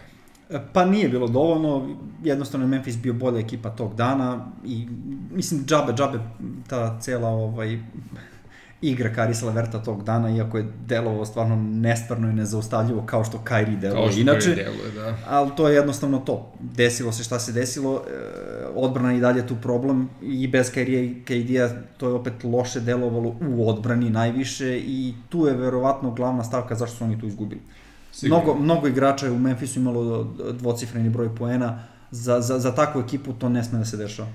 [0.74, 4.88] Pa nije bilo dovoljno, jednostavno je Memphis bio bolja ekipa tog dana i
[5.32, 6.20] mislim džabe, džabe
[6.68, 7.80] ta cela ovaj,
[8.82, 13.76] igra Karisa Leverta tog dana, iako je delovao stvarno nestvarno i nezaustavljivo kao što Kairi
[13.76, 14.56] deluje kao što inače.
[14.56, 15.18] deluje, da.
[15.28, 16.54] Ali to je jednostavno to.
[16.60, 18.12] Desilo se šta se desilo, e,
[18.76, 23.36] odbrana i dalje tu problem i bez Kairija i KD-a to je opet loše delovalo
[23.50, 27.62] u odbrani najviše i tu je verovatno glavna stavka zašto su oni tu izgubili.
[28.12, 28.44] Sigurno.
[28.44, 30.24] Mnogo, mnogo igrača je u Memphisu imalo
[30.54, 34.30] dvocifreni broj poena, za, za, za takvu ekipu to ne sme da se dešava.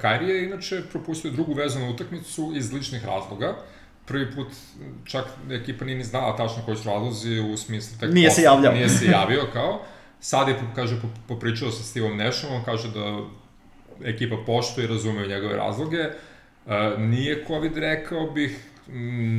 [0.00, 3.56] Kairi je inače propustio drugu vezanu utakmicu iz ličnih razloga.
[4.06, 4.48] Prvi put
[5.04, 8.72] čak ekipa nije ni znala tačno koji su razlozi u smislu tek nije se javljao.
[8.72, 9.80] Nije se javio kao.
[10.20, 10.96] Sad je, kaže,
[11.28, 13.20] popričao sa Steveom Nashom, on kaže da
[14.04, 16.04] ekipa poštuje i razume njegove razloge.
[16.98, 18.58] Nije COVID rekao bih,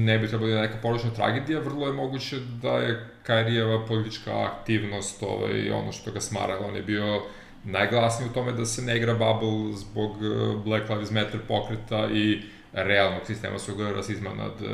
[0.06, 4.32] ne bi trebalo da je neka porodična tragedija, vrlo je moguće da je Kairijeva politička
[4.44, 7.22] aktivnost ovaj, ono što ga smara, on je bio
[7.64, 12.42] najglasniji u tome da se ne igra bubble zbog e, Black Lives Matter pokreta i
[12.74, 14.70] realnog sistema svog rasizma nad uh,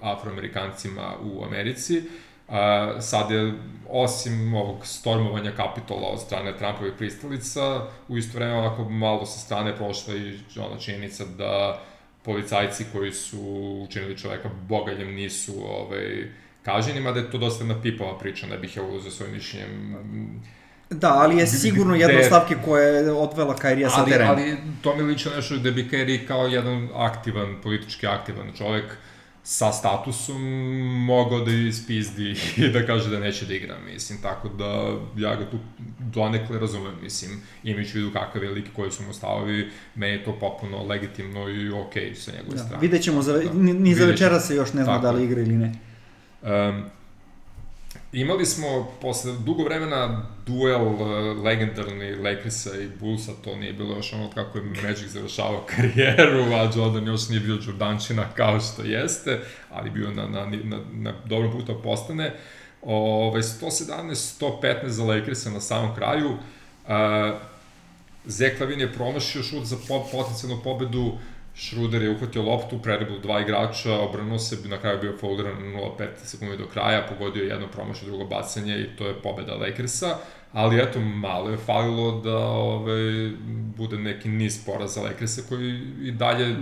[0.00, 1.98] afroamerikancima u Americi.
[2.48, 2.54] Uh,
[3.00, 3.52] sad je,
[3.88, 9.76] osim ovog stormovanja kapitola od strane Trumpovih pristalica, u isto vreme onako malo sa strane
[9.76, 11.82] prošla i ona činjenica da
[12.22, 13.40] policajci koji su
[13.88, 16.28] učinili čoveka bogaljem nisu ovaj,
[16.62, 19.96] kaženi, mada je to dosta na pipova priča, ne bih ja uzeo svojim mišljenjem
[20.92, 24.30] Da, ali je sigurno jedna od stavke koja je odvela Kairija sa terena.
[24.30, 28.84] Ali to mi lično nešto da bi Kairi kao jedan aktivan, politički aktivan čovek
[29.44, 30.42] sa statusom
[31.06, 35.50] mogao da ispizdi i da kaže da neće da igra, mislim, tako da ja ga
[35.50, 35.58] tu
[35.98, 40.38] donekle razumem, mislim, imajući vidu kakav je lik koji su mu stavovi, meni je to
[40.40, 42.80] popuno legitimno i okej okay sa njegove da, strane.
[42.80, 45.40] Vidjet ćemo, za, da, ni, ni za večera se još ne zna da li igra
[45.40, 45.72] ili ne.
[46.42, 46.84] Um,
[48.12, 50.98] Imali smo posle dugo vremena duel uh,
[51.44, 56.70] legendarni Lakersa i Bullsa, to nije bilo još ono kako je Magic završavao karijeru, a
[56.76, 59.40] Jordan još nije bio Jordančina kao što jeste,
[59.70, 62.34] ali bio na, na, na, na dobrom putu da postane.
[62.82, 66.28] Ove, 117-115 za Lakersa na samom kraju.
[66.28, 66.92] Uh,
[68.24, 71.18] Zeklavin je promašio šut za po, potencijalnu pobedu
[71.54, 76.56] Šruder je uhvatio loptu, predrebu dva igrača, obrnuo se, na kraju bio folderan 0,5 sekundi
[76.56, 80.16] do kraja, pogodio jedno promašao drugo bacanje i to je pobeda Lakersa,
[80.52, 83.30] ali eto, malo je falilo da ove,
[83.76, 86.56] bude neki niz poraza Lakersa koji i dalje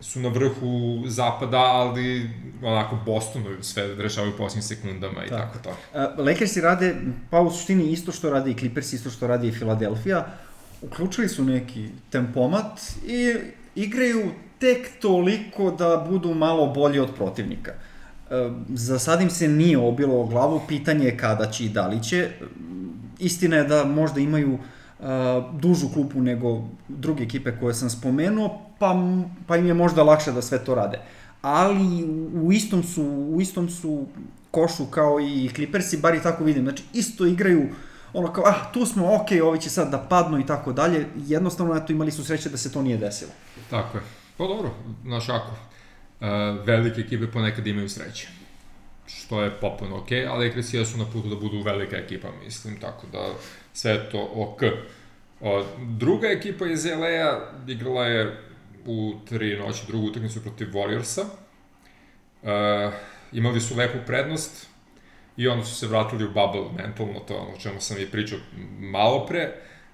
[0.00, 2.30] su na vrhu zapada, ali
[2.62, 6.20] onako Bostonu sve rešavaju u posljednjim sekundama i tako, tako to.
[6.20, 6.94] Uh, Lakersi rade,
[7.30, 10.26] pa u suštini isto što radi i Clippers, isto što radi i Philadelphia,
[10.82, 13.34] uključili su neki tempomat i
[13.76, 17.72] igraju tek toliko da budu malo bolji od protivnika.
[17.72, 21.86] Uh, za sad im se nije obilo o glavu, pitanje je kada će i da
[21.86, 22.28] li će.
[23.18, 25.06] Istina je da možda imaju uh,
[25.60, 28.94] dužu klupu nego druge ekipe koje sam spomenuo, pa,
[29.46, 30.98] pa im je možda lakše da sve to rade.
[31.42, 32.04] Ali
[32.34, 34.06] u istom su, u istom su
[34.50, 36.64] košu kao i Clippersi, bar i tako vidim.
[36.64, 37.68] Znači, isto igraju
[38.12, 41.06] ono kao, ah, tu smo, ok, ovi će sad da padnu i tako dalje.
[41.16, 43.30] Jednostavno, eto, imali su sreće da se to nije desilo.
[43.70, 44.02] Tako je.
[44.36, 44.70] Pa dobro,
[45.04, 48.28] znaš ako, uh, velike ekipe ponekad imaju sreće.
[49.06, 53.06] Što je popuno ok, ali Ekresija su na putu da budu velika ekipa, mislim, tako
[53.12, 53.28] da
[53.72, 54.60] sve je to ok.
[55.40, 58.36] O, druga ekipa iz LA-a igrala je
[58.86, 61.24] u tri noći drugu utakmicu protiv Warriorsa.
[62.42, 62.90] E,
[63.32, 64.68] imali su lepu prednost
[65.36, 68.38] i onda su se vratili u bubble mentalno, to ono o čemu sam i pričao
[68.78, 69.40] malo pre.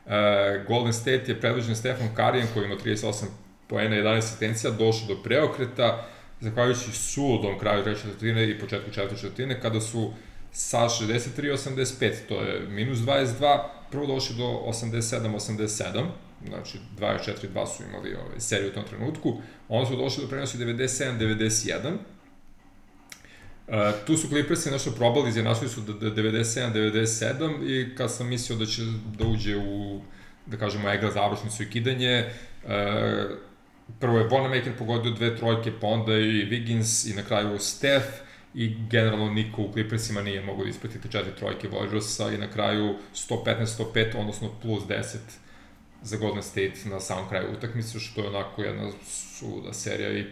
[0.07, 3.25] E, Golden State je predvođen Stefan Karijem koji ima 38
[3.67, 6.07] poena i 11 asistencija, došao do preokreta,
[6.41, 10.13] zahvaljujući suludom kraju treće četvrtine i početku četvrte četvrtine, kada su
[10.53, 16.07] sa 63-85, to je minus 22, prvo došli do 87-87,
[16.49, 21.97] znači 24-2 su imali ovaj, seriju u tom trenutku, onda su došli do prenosi 97-91,
[24.07, 28.83] Tu su Clippersi nešto probali, izjednačili su 97-97 i kad sam mislio da će
[29.19, 30.01] da uđe u,
[30.47, 32.25] da kažemo, egra završnicu i kidanje,
[32.65, 32.71] uh,
[34.01, 38.07] prvo je Bonamaker pogodio dve trojke, pa onda i Wiggins i na kraju Steph,
[38.55, 42.95] i generalno niko u Clippersima nije mogao da ispratiti četiri trojke Warriorsa i na kraju
[43.15, 45.17] 115-105, odnosno plus 10
[46.03, 50.27] za Golden State na samom kraju utakmice, što je onako jedna suda serija i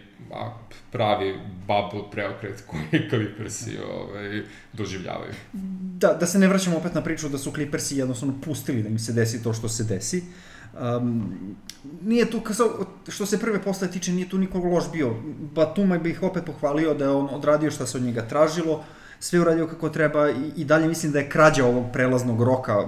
[0.91, 4.43] pravi bubble preokret koji Clippersi ovaj,
[4.73, 5.33] doživljavaju.
[5.97, 8.99] Da, da se ne vraćamo opet na priču da su Clippersi jednostavno pustili da im
[8.99, 10.17] se desi to što se desi.
[10.17, 10.25] Uh,
[10.79, 11.37] Um,
[12.01, 12.41] nije tu,
[13.07, 15.15] što se prve postave tiče, nije tu nikog loš bio.
[15.53, 18.83] Batuma bih opet pohvalio da je on odradio šta se od njega tražilo,
[19.21, 22.87] sve uradio kako treba i, i dalje mislim da je krađa ovog prelaznog roka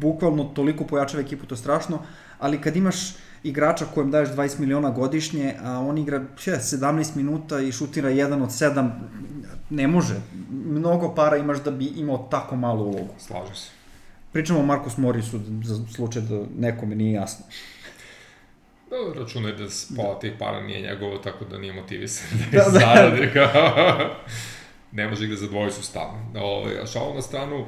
[0.00, 1.98] bukvalno toliko pojačava ekipu, to strašno,
[2.38, 2.96] ali kad imaš
[3.42, 8.48] igrača kojem daješ 20 miliona godišnje, a on igra 17 minuta i šutira 1 od
[8.48, 8.90] 7,
[9.70, 10.14] ne može.
[10.50, 13.14] Mnogo para imaš da bi imao tako malu ulogu.
[13.18, 13.70] Slažem se.
[14.32, 17.46] Pričamo o Markus Morisu za slučaj da nekome nije jasno.
[18.90, 19.64] Da, računaj da
[19.96, 20.20] pola da.
[20.20, 22.78] tih para nije njegovo, tako da nije motivisan da, da, da.
[22.78, 23.30] zaradi.
[23.32, 24.16] Kao,
[24.92, 26.18] ne može igra za dvojicu stalno.
[26.34, 27.66] Ove, a šalo na stranu,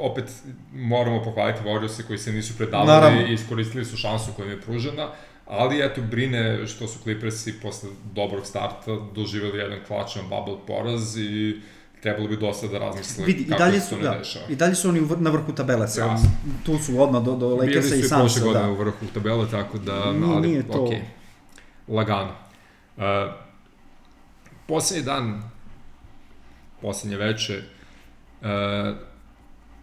[0.00, 0.24] opet
[0.72, 5.10] moramo pohvaliti Warriorse koji se nisu predavali i iskoristili su šansu koja im je pružena,
[5.46, 11.60] ali eto brine što su Clippersi posle dobrog starta doživjeli jedan klačan bubble poraz i
[12.02, 14.44] trebalo bi dosta da razmisle Vidi, kako i dalje su, da, dešava.
[14.48, 16.18] I dalje su oni na vrhu tabele, sa, ja.
[16.66, 18.16] tu su odmah do, do Lakersa i Sansa.
[18.16, 18.70] Bili su i prošle godine da.
[18.70, 20.72] u vrhu tabele, tako da, ali, nije to...
[20.72, 21.00] Okay.
[21.88, 22.32] lagano.
[22.96, 23.04] Uh,
[24.66, 25.42] poslednji dan,
[26.80, 27.62] poslednje veče,
[28.40, 28.46] uh,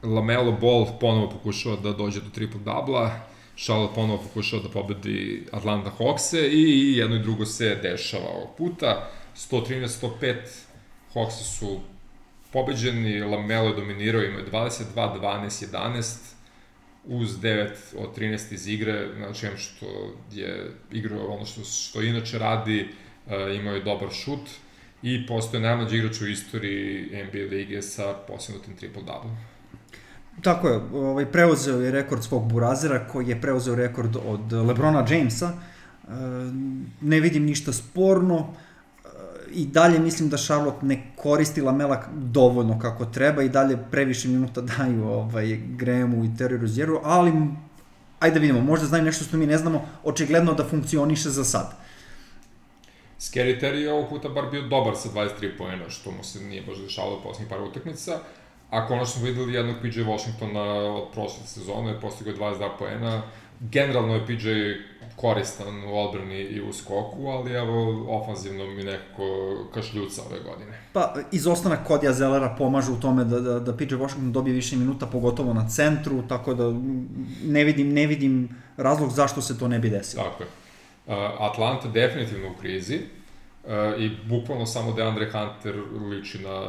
[0.04, 3.10] Lamelo Ball ponovo pokušao da dođe do triple-dubla,
[3.58, 9.10] Charlotte ponovo pokušao da pobedi Atlanta Hawkse i jedno i drugo se dešava ovog puta.
[9.36, 10.36] 113-105
[11.14, 11.80] Hawksi su
[12.54, 16.18] pobeđeni, Lamelo je dominirao, ima 22, 12, 11,
[17.06, 19.86] uz 9 od 13 iz igre, znači što
[20.34, 22.88] je igrao ono što, što inače radi,
[23.26, 24.50] uh, imao je dobar šut
[25.02, 29.36] i postoje najmlađi igrač u istoriji NBA lige sa posjednutim triple-double.
[30.42, 35.48] Tako je, ovaj, preuzeo je rekord svog burazera koji je preuzeo rekord od Lebrona Jamesa.
[35.48, 36.12] E,
[37.02, 38.54] ne vidim ništa sporno
[39.52, 44.62] i dalje mislim da Charlotte ne koristi Lamela dovoljno kako treba i dalje previše minuta
[44.62, 47.32] daju ovaj, Grahamu i Terry Rozieru, ali
[48.20, 51.74] ajde da vidimo, možda znaju nešto što mi ne znamo, očigledno da funkcioniše za sad.
[51.74, 51.87] Scary
[53.20, 56.78] Terry je ovog puta bar bio dobar sa 23 poena, što mu se nije baš
[56.78, 58.20] dešavalo poslednjih par utakmica,
[58.70, 60.64] a konačno videli jednog PJ Washingtona
[60.96, 63.22] od prošle sezone, postigao 22 poena,
[63.60, 64.50] generalno je PJ
[65.16, 69.24] koristan u odbrani i u skoku, ali evo, ofanzivno mi nekako
[69.74, 70.80] kašljuca ove godine.
[70.94, 75.06] Pa, izostanak Kodija Zelera pomaže u tome da, da, da PJ Washington dobije više minuta,
[75.06, 76.74] pogotovo na centru, tako da
[77.44, 80.24] ne vidim, ne vidim razlog zašto se to ne bi desilo.
[80.24, 80.50] Tako je.
[81.08, 83.00] Uh, Atlanta definitivno u krizi
[83.64, 85.76] uh, i bukvalno samo DeAndre Hunter
[86.10, 86.68] liči na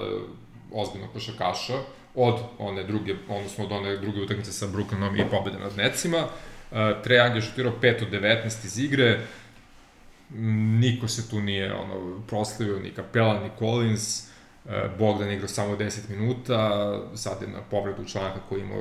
[0.73, 1.79] ozbiljnog košakaša
[2.15, 6.19] od one druge, odnosno od one druge utakmice sa Brooklynom i pobede nad Necima.
[6.19, 9.21] Uh, Trae Young je šutirao 5 od 19 iz igre,
[10.81, 14.29] niko se tu nije ono, proslavio, ni Kapela, ni Collins,
[14.99, 18.75] Bogdan igrao samo 10 minuta, sad je na povredu članka koji ima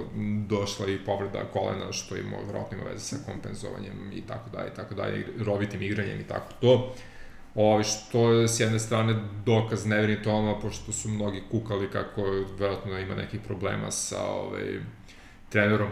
[0.47, 4.75] došla i povreda kolena, što ima, vjerojatno ima veze sa kompenzovanjem i tako dalje, i
[4.75, 6.93] tako dalje, rovitim igranjem i tako to.
[7.55, 9.15] Ovi, što je s jedne strane
[9.45, 12.23] dokaz nevjerni toma, pošto su mnogi kukali kako
[12.57, 14.79] vjerojatno ima nekih problema sa ovaj,
[15.49, 15.89] trenerom,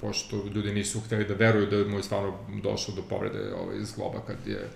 [0.00, 4.20] pošto ljudi nisu hteli da veruju da mu je stvarno došlo do povrede ovaj, zgloba
[4.26, 4.68] kad je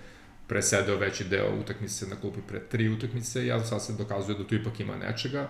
[0.49, 4.55] presedeo veći deo utakmice na klupi pre tri utakmice ja sad se dokazuje da tu
[4.55, 5.47] ipak ima nečega,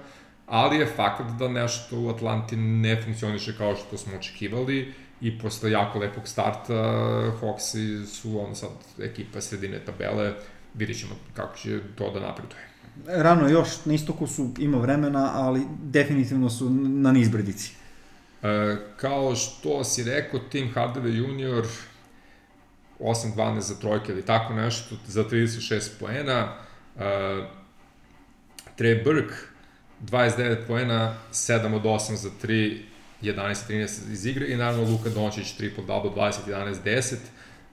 [0.47, 5.71] ali je fakt da nešto u Atlanti ne funkcioniše kao što smo očekivali i posle
[5.71, 6.73] jako lepog starta
[7.41, 8.69] Hawksi su ono sad
[8.99, 10.33] ekipa sredine tabele,
[10.73, 12.69] vidit ćemo kako će to da napreduje.
[13.07, 17.73] Rano još, na istoku su, ima vremena, ali definitivno su na nizbredici.
[18.43, 21.65] E, kao što si rekao, Tim Hardaway junior
[22.99, 26.55] 8-12 za trojke ili tako nešto, za 36 poena.
[26.99, 27.59] E,
[28.77, 29.35] Trey Burke
[30.01, 32.81] 29 poena, 7 od 8 za 3,
[33.21, 37.15] 11-13 iz igre i naravno Luka Dončić triple-double 20-11-10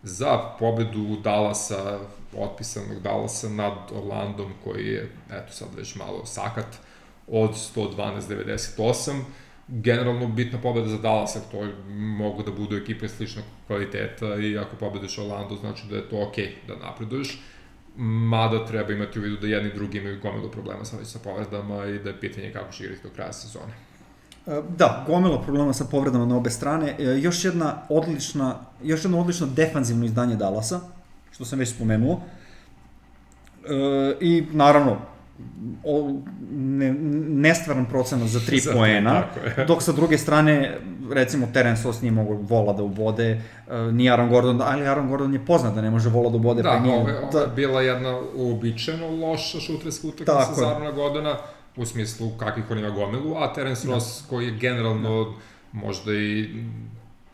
[0.03, 1.99] za pobedu Dallasa,
[2.37, 6.67] otpisanog Dallasa nad Orlandom koji je, eto sad već malo sakat,
[7.27, 9.23] od 112-98
[9.69, 15.19] generalno bitna pobeda za Dallas, to mogu da budu ekipe sličnog kvaliteta i ako pobediš
[15.19, 17.39] Orlando, znači da je to okej okay da napreduješ.
[17.97, 21.99] Mada treba imati u vidu da jedni drugi imaju gomilu problema sa, sa povredama i
[21.99, 23.73] da je pitanje kako će igrati do kraja sezone.
[24.47, 26.97] E, da, gomila problema sa povredama na obe strane.
[26.99, 30.81] E, još jedna odlična, još jedno odlično defanzivno izdanje Dallasa,
[31.33, 32.21] što sam već spomenuo.
[33.65, 34.99] E, I naravno,
[35.85, 36.21] o,
[36.51, 36.95] ne,
[37.29, 39.25] nestvaran procenat za tri poena,
[39.67, 40.79] dok sa druge strane,
[41.13, 45.35] recimo, Terence Ross nije mogo vola da ubode, uh, ni Aaron Gordon, ali Aaron Gordon
[45.35, 46.97] je poznat da ne može vola da ubode, da, pa nije...
[46.97, 51.37] Da, ovo je bila jedna uobičajeno loša šutreska utakmica za Arona Gordona,
[51.77, 53.95] u smislu kakvih on ima gomilu, a Terence da.
[53.95, 55.31] Ross koji je generalno da.
[55.73, 56.49] možda i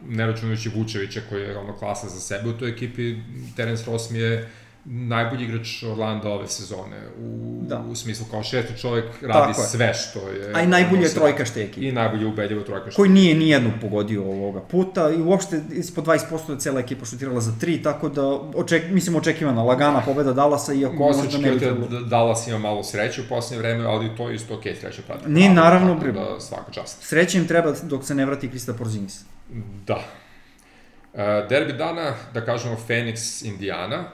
[0.09, 3.17] ne računajući Vučevića koji je ono klasa za sebe u toj ekipi,
[3.57, 4.51] Terence Ross mi je
[4.85, 6.97] najbolji igrač Orlando ove sezone.
[7.19, 7.85] U, da.
[7.91, 10.53] u smislu kao šesti čovjek radi Tako sve što je...
[10.55, 11.89] A i najbolji je trojka šteki.
[11.89, 12.97] I najbolje ubedljivo trojka šteki.
[12.97, 17.41] Koji nije ni jednu pogodio ovoga puta i uopšte ispod 20% je cela ekipa šutirala
[17.41, 21.59] za 3, tako da oček, mislim očekivana lagana pobeda Dallasa iako možda, možda ne bi
[21.59, 21.89] trebalo.
[21.89, 25.03] Da Dallas ima malo sreće u poslednje vreme, ali to je isto okej okay, sreća
[25.07, 25.31] prati.
[25.31, 26.13] Ni naravno, bre.
[26.13, 27.03] Da, svaka čast.
[27.03, 29.25] Sreće im treba dok se ne vrati Krista Porzingis.
[29.87, 30.05] Da.
[31.13, 34.05] Uh, derbi dana, da kažemo Phoenix, Indiana,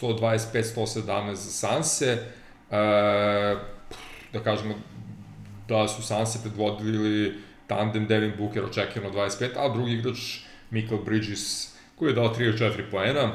[0.00, 2.06] 125-117 za Sanse.
[2.06, 2.18] E,
[4.32, 4.74] da kažemo
[5.68, 7.34] da su Sanse predvodili
[7.66, 10.18] tandem Devin Booker očekivano 25, a drugi igrač
[10.70, 13.32] Michael Bridges koji je dao 34 poena.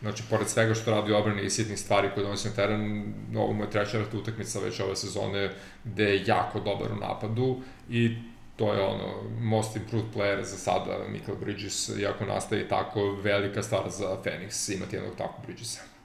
[0.00, 3.62] Znači, pored svega što radi obrane i sitnih stvari koje donosi na teren, ovo mu
[3.64, 5.50] je treća rata utakmica već ove sezone
[5.84, 8.16] gde je jako dobar u napadu i
[8.56, 13.90] to je ono, most improved player za sada, Michael Bridges, iako nastavi tako, velika stvar
[13.90, 15.95] za Phoenix imati jednog takvog Bridgesa.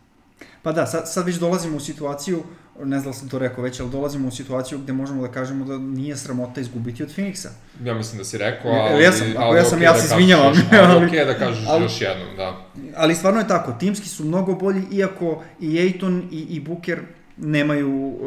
[0.64, 2.44] Pa da, sad, sad već dolazimo u situaciju,
[2.84, 5.66] ne znam da sam to rekao već, ali dolazimo u situaciju gde možemo da kažemo
[5.66, 7.48] da nije sramota izgubiti od Phoenixa.
[7.84, 9.04] Ja mislim da si rekao, ali...
[9.04, 10.54] Ja sam, ali, ja sam, okay ja se da izvinjavam.
[10.72, 12.66] Ali, okej okay da kažeš ali, još jednom, da.
[12.96, 17.00] Ali stvarno je tako, timski su mnogo bolji, iako i Ejton i, i Booker
[17.38, 18.20] nemaju uh,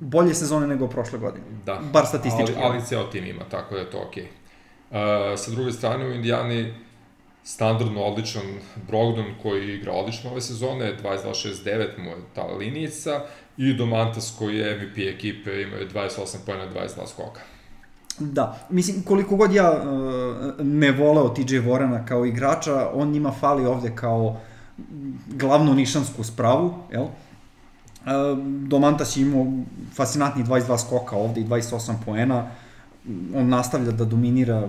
[0.00, 1.44] bolje sezone nego prošle godine.
[1.66, 1.80] Da.
[1.92, 2.54] Bar statistički.
[2.62, 4.24] Ali, ali ceo tim ima, tako da je to okej.
[4.24, 5.32] Okay.
[5.32, 6.74] Uh, sa druge strane, u Indijani
[7.54, 8.42] standardno odličan
[8.86, 13.20] Brogdon koji igra odlično ove sezone, 22-69 mu je ta linijica,
[13.56, 17.40] i Domantas koji je MVP ekipe, ima 28 pojena, 22 skoka.
[18.18, 23.66] Da, mislim, koliko god ja uh, ne voleo TJ Vorana kao igrača, on njima fali
[23.66, 24.40] ovde kao
[25.28, 27.02] glavnu nišansku spravu, jel?
[27.02, 27.10] Uh,
[28.68, 29.46] Domantas je imao
[29.94, 32.46] fascinantnih 22 skoka ovde i 28 poena,
[33.34, 34.68] on nastavlja da dominira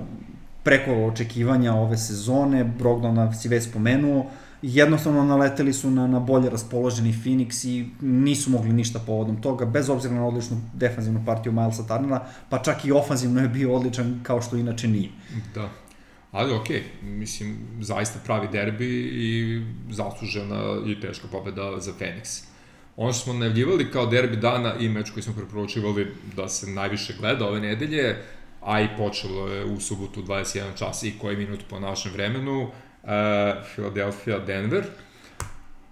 [0.64, 4.26] preko očekivanja ove sezone, Brogdona si već spomenuo,
[4.62, 9.89] jednostavno naleteli su na, na bolje raspoloženi Phoenix i nisu mogli ništa povodom toga, bez
[9.89, 14.41] obzira na odličnu defanzivnu partiju Milesa Tarnera, pa čak i ofanzivno je bio odličan kao
[14.41, 15.09] što inače nije.
[15.55, 15.70] Da.
[16.32, 17.05] Ali okej, okay.
[17.05, 22.43] mislim, zaista pravi derbi i zaslužena i teška pobeda za Phoenix.
[22.97, 27.14] Ono što smo najavljivali kao derbi dana i meč koji smo preporučivali da se najviše
[27.20, 28.18] gleda ove nedelje,
[28.62, 33.09] a i počelo je u subotu 21 čas i koji minut po našem vremenu, uh,
[33.74, 34.84] Philadelphia, Denver.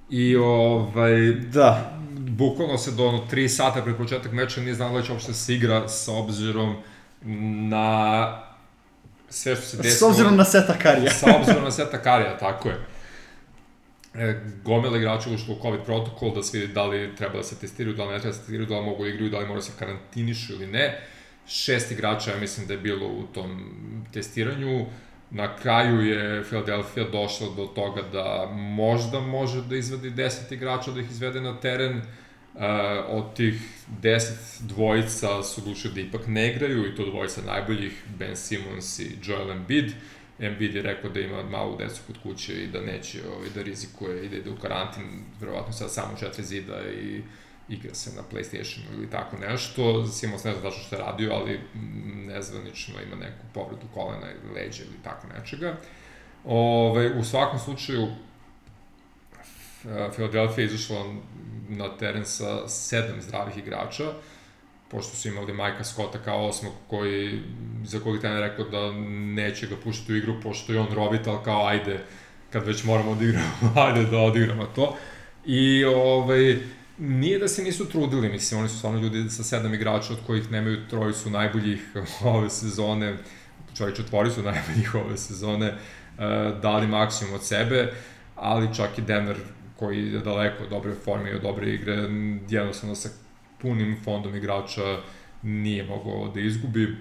[0.09, 1.31] I ovaj...
[1.31, 1.99] Da.
[2.11, 5.53] Bukvalno se do ono, 3 sata pred početak meča nije znalo da će uopšte se
[5.53, 6.75] igra sa obzirom
[7.69, 8.49] na
[9.29, 9.95] sve što se desilo.
[9.95, 11.11] S obzirom na seta karija.
[11.11, 12.85] sa obzirom na seta karija, tako je.
[14.13, 17.55] e, gomela igrača ušlo u COVID protokol, da se vidi da li treba da se
[17.55, 19.47] testiraju, da li ne treba da se testiraju, da li mogu da igraju, da li
[19.47, 21.01] mora da se karantinišu ili ne.
[21.49, 23.73] Šest igrača, ja mislim da je bilo u tom
[24.13, 24.85] testiranju.
[25.31, 30.99] Na kraju je Philadelphia došla do toga da možda može da izvadi 10 igrača da
[30.99, 32.01] ih izvede na teren.
[32.53, 32.61] Uh,
[33.07, 33.61] od tih
[34.01, 34.31] 10
[34.61, 39.51] dvojica su odlučili da ipak ne igraju i to dvojica najboljih, Ben Simmons i Joel
[39.51, 39.91] Embiid.
[40.39, 44.25] Embiid je rekao da ima malu decu kod kuće i da neće ovaj, da rizikuje
[44.25, 45.03] i da ide u karantin,
[45.39, 47.21] verovatno sad samo četiri zida i
[47.69, 50.07] igra se na Playstationu ili tako nešto.
[50.07, 51.59] Simons ne zna tačno šta je radio, ali
[52.27, 55.77] nezvanično ima neku povredu kolena ili leđa ili tako nečega.
[56.45, 58.07] Ove, u svakom slučaju,
[60.13, 61.05] Philadelphia je izašla
[61.69, 64.03] na teren sa sedam zdravih igrača,
[64.91, 67.41] pošto su imali Majka Scotta kao osmog, koji,
[67.83, 68.91] za kojeg trener rekao da
[69.35, 72.03] neće ga puštati u igru, pošto je on robital, kao ajde,
[72.49, 74.97] kad već moramo da igramo, ajde da odigramo to.
[75.45, 76.57] I ovaj,
[76.99, 80.51] Nije da se nisu trudili, mislim, oni su stvarno ljudi sa sedam igrača od kojih
[80.51, 81.81] nemaju trojicu najboljih
[82.23, 83.17] ove sezone,
[83.77, 85.73] čovjek četvori su najboljih ove sezone,
[86.61, 87.93] dali maksimum od sebe,
[88.35, 89.37] ali čak i Denver
[89.75, 92.09] koji je daleko od dobre forme i od dobre igre,
[92.49, 93.09] jednostavno sa
[93.61, 94.97] punim fondom igrača
[95.43, 96.95] nije mogao da izgubi.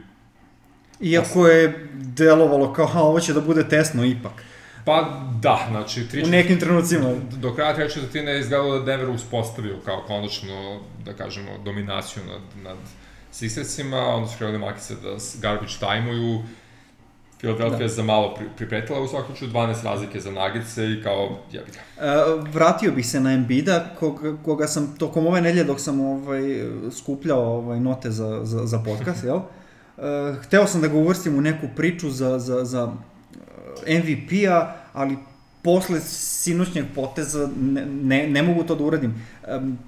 [1.01, 4.45] Iako je delovalo kao, ha, ovo će da bude tesno ipak.
[4.89, 5.09] Pa
[5.43, 6.09] da, znači...
[6.09, 7.14] Tri, u nekim trenucima.
[7.36, 12.64] Do kraja treće četvrtine je izgledalo da Denver uspostavio kao konačno, da kažemo, dominaciju nad,
[12.64, 12.76] nad
[13.32, 16.43] Sixersima, onda su krenuli makice da garbage time-uju,
[17.39, 17.84] Philadelphia da.
[17.84, 21.70] je za malo pri, pripretila u svakom čuju 12 razlike za nagice i kao jebi
[21.70, 21.80] ga.
[22.39, 26.43] Uh, vratio bih se na Embida, koga, koga sam tokom ove nedelje dok sam ovaj,
[26.91, 29.36] skupljao ovaj, note za, za, za podcast, jel?
[29.36, 29.45] Uh,
[30.43, 32.93] hteo sam da ga uvrstim u neku priču za, za, za
[33.87, 35.16] MVP-a, ali
[35.62, 39.14] posle sinoćnjeg poteza ne, ne, ne mogu to da uradim.
[39.57, 39.79] Um,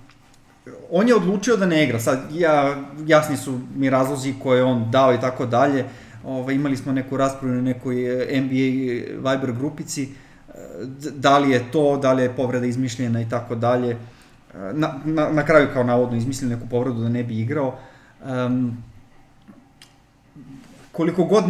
[0.91, 2.77] on je odlučio da ne igra, sad ja,
[3.07, 5.85] jasni su mi razlozi koje on dao i tako dalje,
[6.25, 7.95] Ove, imali smo neku raspravu na nekoj
[8.41, 10.09] NBA Viber grupici,
[11.17, 13.97] da li je to, da li je povreda izmišljena i tako dalje.
[14.73, 17.79] Na, na, na kraju kao navodno izmislio neku povredu da ne bi igrao.
[18.25, 18.83] Um,
[20.93, 21.45] koliko god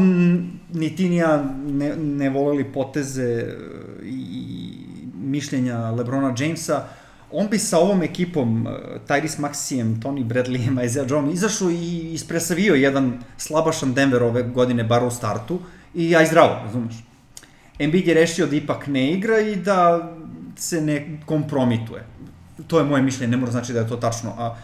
[0.72, 3.57] ni ti ni ja ne, ne voleli poteze e,
[4.05, 4.70] i
[5.14, 6.84] mišljenja Lebrona Jamesa,
[7.30, 8.70] on bi sa ovom ekipom, e,
[9.09, 15.05] Tyrese Maxijem, Tony Bradleyem, Isaiah John, izašao i ispresavio jedan slabašan Denver ove godine, bar
[15.05, 15.59] u startu,
[15.95, 16.95] i aj zdravo, razumeš.
[17.78, 20.11] Embiid je rešio da ipak ne igra i da
[20.57, 22.05] se ne kompromituje.
[22.66, 24.34] To je moje mišljenje, ne mora znači da je to tačno.
[24.38, 24.57] A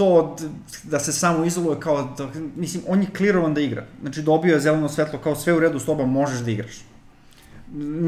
[0.00, 0.36] to
[0.82, 3.84] da se samo izoluje kao da, mislim, on je klirovan da igra.
[4.00, 6.84] Znači dobio je zeleno svetlo kao sve u redu s tobom, možeš da igraš.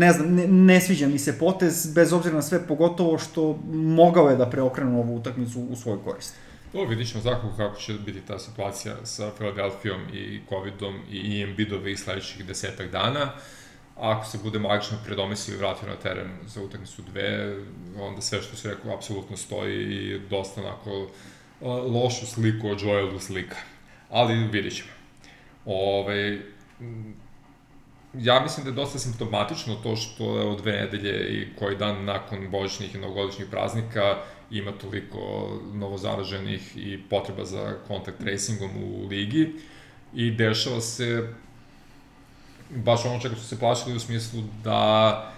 [0.00, 4.30] Ne znam, ne, ne sviđa mi se potez, bez obzira na sve, pogotovo što mogao
[4.30, 6.34] je da preokrenu ovu utakmicu u svoju korist.
[6.72, 11.92] To vidit ćemo zakon kako će biti ta situacija sa Philadelphia i Covidom i Embiidove
[11.92, 13.32] i sledećih desetak dana.
[13.96, 17.56] Ako se bude magično predomislio i vratio na teren za utakmicu dve,
[18.00, 21.08] onda sve što se rekao apsolutno stoji i dosta onako
[21.64, 23.56] lošu sliku od Joelu slika.
[24.10, 24.90] Ali vidit ćemo.
[25.64, 26.38] Ove,
[28.14, 32.50] ja mislim da je dosta simptomatično to što od dve nedelje i koji dan nakon
[32.50, 34.16] božićnih i novogodišnjih praznika
[34.50, 39.52] ima toliko novozaraženih i potreba za kontakt tracingom u ligi
[40.14, 41.34] i dešava se
[42.70, 45.32] baš ono čega su se plašili u smislu da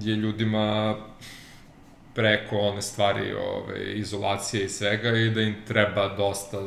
[0.00, 0.96] je ljudima
[2.18, 6.58] preko one stvari ove, izolacije i svega i da im treba dosta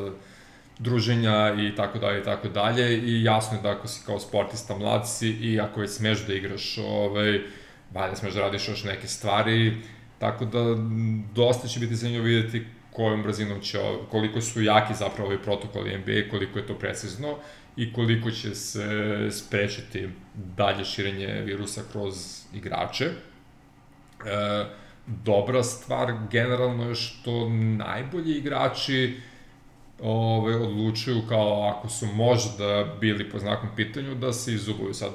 [0.80, 4.78] druženja i tako dalje i tako dalje i jasno je da ako si kao sportista
[4.78, 7.40] mlad si i ako već smeš da igraš ovaj,
[7.94, 9.78] valja smeš da radiš još neke stvari
[10.20, 10.60] tako da
[11.34, 13.80] dosta će biti zanimljivo videti kojom brzinom će,
[14.12, 17.36] koliko su jaki zapravo ovi protokoli NBA, koliko je to precizno
[17.76, 18.88] i koliko će se
[19.32, 23.06] sprečiti dalje širenje virusa kroz igrače.
[24.26, 29.18] E, dobra stvar generalno je što najbolji igrači
[30.02, 35.12] ove, odlučuju kao ako su možda bili po znakom pitanju da se izoluju sad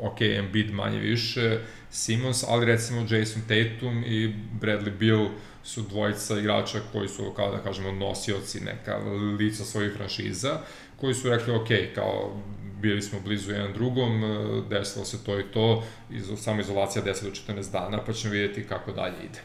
[0.00, 1.58] ok, Embiid manje više,
[1.90, 5.28] Simons, ali recimo Jason Tatum i Bradley Bill
[5.64, 8.96] su dvojica igrača koji su, kao da kažemo, nosioci neka
[9.38, 10.58] lica svojih franšiza,
[11.04, 12.36] koji su rekli, ok, kao
[12.80, 17.24] bili smo blizu jedan drugom, e, desilo se to i to, iz, samo izolacija 10
[17.24, 19.40] do 14 dana, pa ćemo vidjeti kako dalje ide.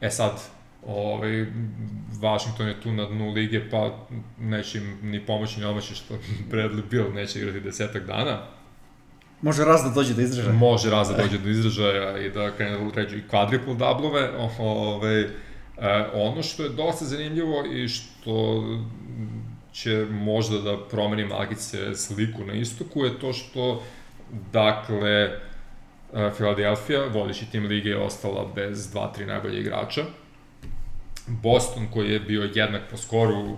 [0.00, 0.40] E sad,
[0.86, 1.46] ovaj,
[2.20, 4.06] Washington je tu na dnu lige, pa
[4.38, 6.14] neće im ni pomoći ni omaći što
[6.50, 8.46] Bradley Bill neće igrati desetak dana,
[9.42, 10.54] Može raz da dođe do izražaja.
[10.54, 14.30] Može raz da dođe do izražaja i da krene da ređu i quadruple dublove.
[14.58, 15.30] Ove, e,
[16.14, 18.64] ono što je dosta zanimljivo i što
[19.82, 23.82] će možda da promeni Magice sliku na istoku je to što,
[24.52, 25.30] dakle,
[26.36, 30.02] Filadelfija, vodeći tim lige, je ostala bez dva, tri najbolje igrača.
[31.26, 33.56] Boston, koji je bio jednak po skoru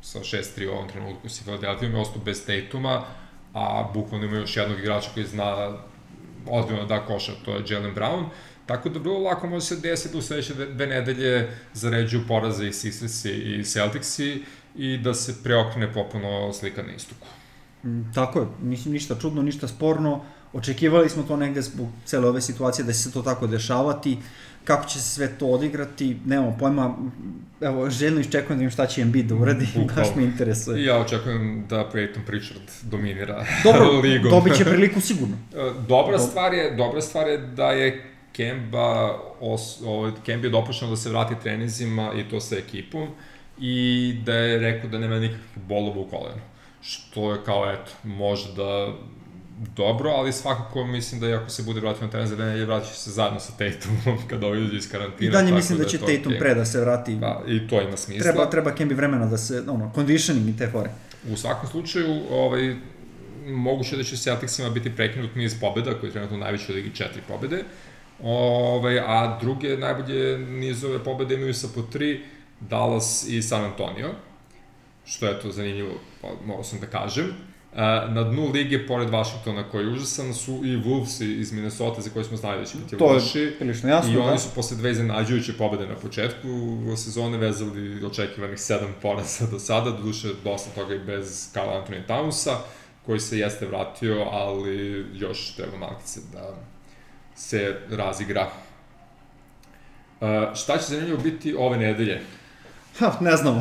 [0.00, 3.04] sa 6-3 u ovom trenutku sa Filadelfijom, je ostao bez Tatuma,
[3.54, 5.76] a bukvalno ima još jednog igrača koji zna
[6.46, 8.24] ozbiljno da koša, to je Jalen Brown.
[8.66, 12.72] Tako da vrlo lako može se desiti da u sledeće dve nedelje zaređuju poraze i
[12.72, 14.42] Sixersi i Celticsi
[14.78, 17.26] i da se preokrene popuno slika na istoku.
[17.84, 20.20] Mm, tako je, mislim ništa čudno, ništa sporno.
[20.52, 24.18] Očekivali smo to negde zbog cele ove situacije da će se to tako dešavati.
[24.64, 26.94] Kako će se sve to odigrati, nemamo pojma.
[27.60, 29.66] Evo, željno iščekujem da im šta će Embiid da uradi,
[29.96, 30.84] baš me interesuje.
[30.84, 34.30] Ja očekujem da Peyton Pritchard dominira Dobro, ligom.
[34.30, 35.36] dobit će priliku sigurno.
[35.88, 40.96] dobra, stvar je, dobra stvar je da je Kemba, os, ovaj, Kemba je dopušteno da
[40.96, 43.08] se vrati trenizima i to sa ekipom
[43.60, 46.40] i da je rekao da nema nikakvih bolova u kolenu.
[46.82, 48.94] Što je kao, eto, možda
[49.76, 52.90] dobro, ali svakako mislim da i ako se bude vratio na teren za dene, vratit
[52.90, 55.28] će se zajedno sa Tatumom kada ovaj izađe iz karantina.
[55.28, 57.14] I dalje mislim da, da će Tatum pre da se vrati.
[57.14, 58.22] Da, i to ima smisla.
[58.22, 60.90] Treba, treba Kembi vremena da se, ono, conditioning i te fore.
[61.32, 62.76] U svakom slučaju, ovaj,
[63.46, 67.22] moguće da će Celticsima biti prekinut niz pobeda, koji je trenutno u najvećoj ligi četiri
[67.28, 67.64] pobede,
[68.22, 72.20] ovaj, a druge najbolje nizove pobede imaju sa po tri,
[72.60, 74.10] Dallas i San Antonio,
[75.06, 75.92] što je to zanimljivo,
[76.22, 77.26] pa, morao sam da kažem.
[78.08, 82.24] Na dnu lige, pored Washingtona koji je užasan, su i Wolves iz Minnesota za koje
[82.24, 83.32] smo znali da će biti loši.
[83.32, 84.38] To je prilično jasno, I oni da.
[84.38, 86.48] su posle dve iznenađujuće pobede na početku
[86.96, 92.06] sezone vezali očekivanih sedam poraza do sada, do duše dosta toga i bez Carl Anthony
[92.08, 92.54] Townsa,
[93.06, 96.54] koji se jeste vratio, ali još treba malkice da
[97.34, 98.50] se razigra.
[100.20, 102.20] Uh, šta će zanimljivo biti ove nedelje?
[102.98, 103.60] Ha, ne znamo.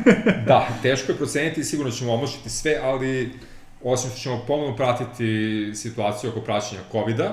[0.48, 3.32] da, teško je proceniti, sigurno ćemo omošiti sve, ali
[3.82, 7.32] osim što ćemo ponovno pratiti situaciju oko praćenja COVID-a,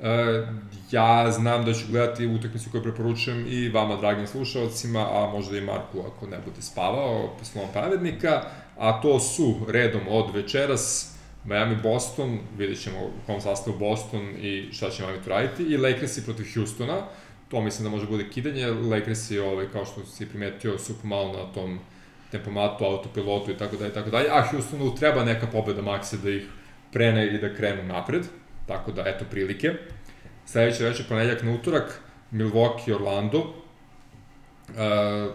[0.00, 0.46] e,
[0.90, 5.60] ja znam da ću gledati utakmicu koju preporučujem i vama, dragim slušalcima, a možda i
[5.60, 8.42] Marku ako ne bude spavao, po slovom pravednika,
[8.78, 11.12] a to su redom od večeras
[11.44, 15.76] Miami Boston, vidjet ćemo u kom sastavu Boston i šta će Miami tu raditi, i
[15.76, 17.06] Lakersi protiv Houstona,
[17.48, 21.52] to mislim da može bude kidanje, Lakersi, ovaj, kao što si primetio, su pomalo na
[21.52, 21.78] tom
[22.30, 26.46] tempomatu, autopilotu i tako dalje, tako dalje, a Houstonu treba neka pobeda Maxe da ih
[26.92, 28.26] prene i da krenu napred,
[28.66, 29.72] tako da, eto, prilike.
[30.46, 32.00] Sledeće večer, ponedljak na utorak,
[32.32, 35.34] Milwaukee, Orlando, uh,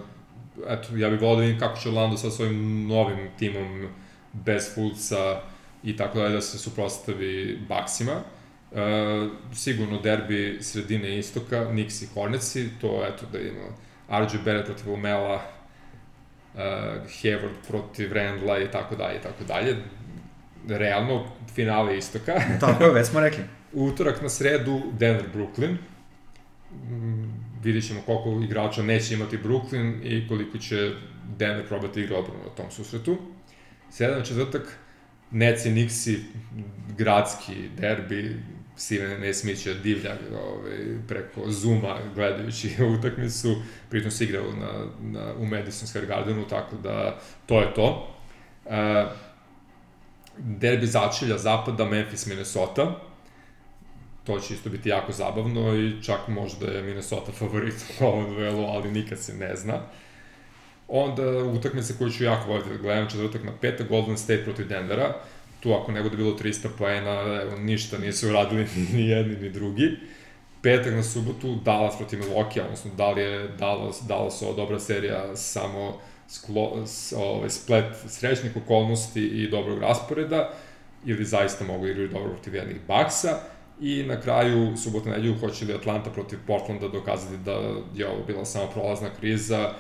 [0.68, 3.88] eto, ja bih volio da vidim kako će Orlando sa svojim novim timom,
[4.34, 5.41] bez Fulca
[5.84, 8.22] i tako dalje, da se suprostavi Baksima.
[8.72, 13.67] Uh, sigurno derbi sredine istoka, Knicks i Hornetsi, to eto da ima
[14.09, 16.59] RJ Barrett protiv Umela, uh,
[17.22, 19.76] Hayward protiv Randla i tako dalje i tako dalje.
[20.67, 22.34] Realno, finale istoka.
[22.61, 23.43] tako je, već smo rekli.
[23.74, 25.76] Utorak na sredu, Denver, Brooklyn.
[26.89, 30.91] Mm, vidjet ćemo koliko igrača neće imati Brooklyn i koliko će
[31.38, 33.17] Denver probati igra odbranu na tom susretu.
[33.89, 34.78] Sedam četvrtak,
[35.32, 36.17] Nets i Nixi,
[36.97, 38.36] gradski derbi,
[38.76, 39.34] Steven.
[39.34, 43.55] Smith će divlja ovaj, preko Zuma gledajući utakmicu,
[43.89, 48.15] pritom se igrao na, na, u Madison Square Gardenu, tako da to je to.
[48.65, 48.72] Uh,
[50.38, 52.99] derbi začelja zapada, Memphis, Minnesota.
[54.24, 58.65] To će isto biti jako zabavno i čak možda je Minnesota favorit u ovom duelu,
[58.65, 59.80] ali nikad se ne zna.
[60.88, 65.15] Onda utakmice koju ću jako voliti da gledam, četvrtak na peta, Golden State protiv Denvera.
[65.62, 69.97] Tu ako ne bude bilo 300 poena, evo, ništa nisu uradili ni jedni ni drugi.
[70.62, 75.36] Petak na subotu, Dallas protiv Milwaukee, odnosno da li je Dallas, Dallas ova dobra serija
[75.36, 80.54] samo sklo, s, ovaj, splet srećnih okolnosti i dobrog rasporeda,
[81.05, 83.39] ili zaista mogu igrati dobro protiv jednih Baksa.
[83.82, 87.51] I na kraju, subota nedjelju, hoće li Atlanta protiv Portlanda dokazati da
[87.96, 89.74] je ovo bila samo prolazna kriza,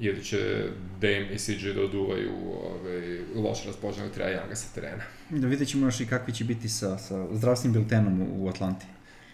[0.00, 0.66] ili će
[1.00, 2.32] Dame i CJ da oduvaju
[2.70, 5.02] ovaj, loše raspoloženog Treja Younga sa terena.
[5.30, 8.86] Da vidjet ćemo još i kakvi će biti sa, sa zdravstvenim biltenom u, u Atlanti.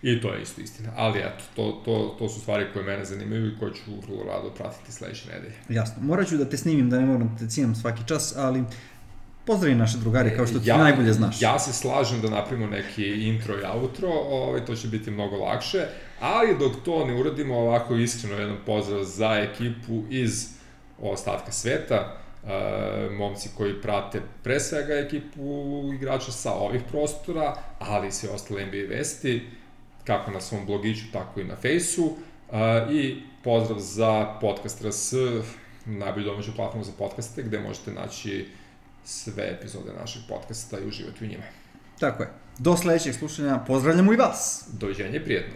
[0.03, 0.89] I to je isto istina.
[0.97, 4.51] Ali eto, to, to, to su stvari koje mene zanimaju i koje ću vrlo rado
[4.51, 5.55] pratiti sledeće nedelje.
[5.69, 6.03] Jasno.
[6.03, 8.65] Morat ću da te snimim, da ne moram da te cijam svaki čas, ali
[9.45, 11.43] pozdravi naše drugari, kao što ti ja, najbolje znaš.
[11.43, 15.87] Ja se slažem da napravimo neki intro i outro, ovaj, to će biti mnogo lakše,
[16.21, 20.49] ali dok to ne uradimo ovako iskreno jedan pozdrav za ekipu iz
[21.01, 22.51] ostatka sveta, uh,
[23.13, 28.97] momci koji prate pre svega ekipu igrača sa ovih prostora, ali i sve ostale NBA
[28.97, 29.43] vesti,
[30.05, 32.05] kako na svom blogiću, tako i na fejsu.
[32.05, 32.57] Uh,
[32.93, 35.13] I pozdrav za podcast RS,
[35.87, 38.49] najbolju domaću platformu za podcaste, gde možete naći
[39.05, 41.43] sve epizode našeg podcasta i uživati u njima.
[41.99, 42.29] Tako je.
[42.59, 44.69] Do sledećeg slušanja pozdravljamo i vas.
[44.73, 45.55] Doviđenje, prijetno.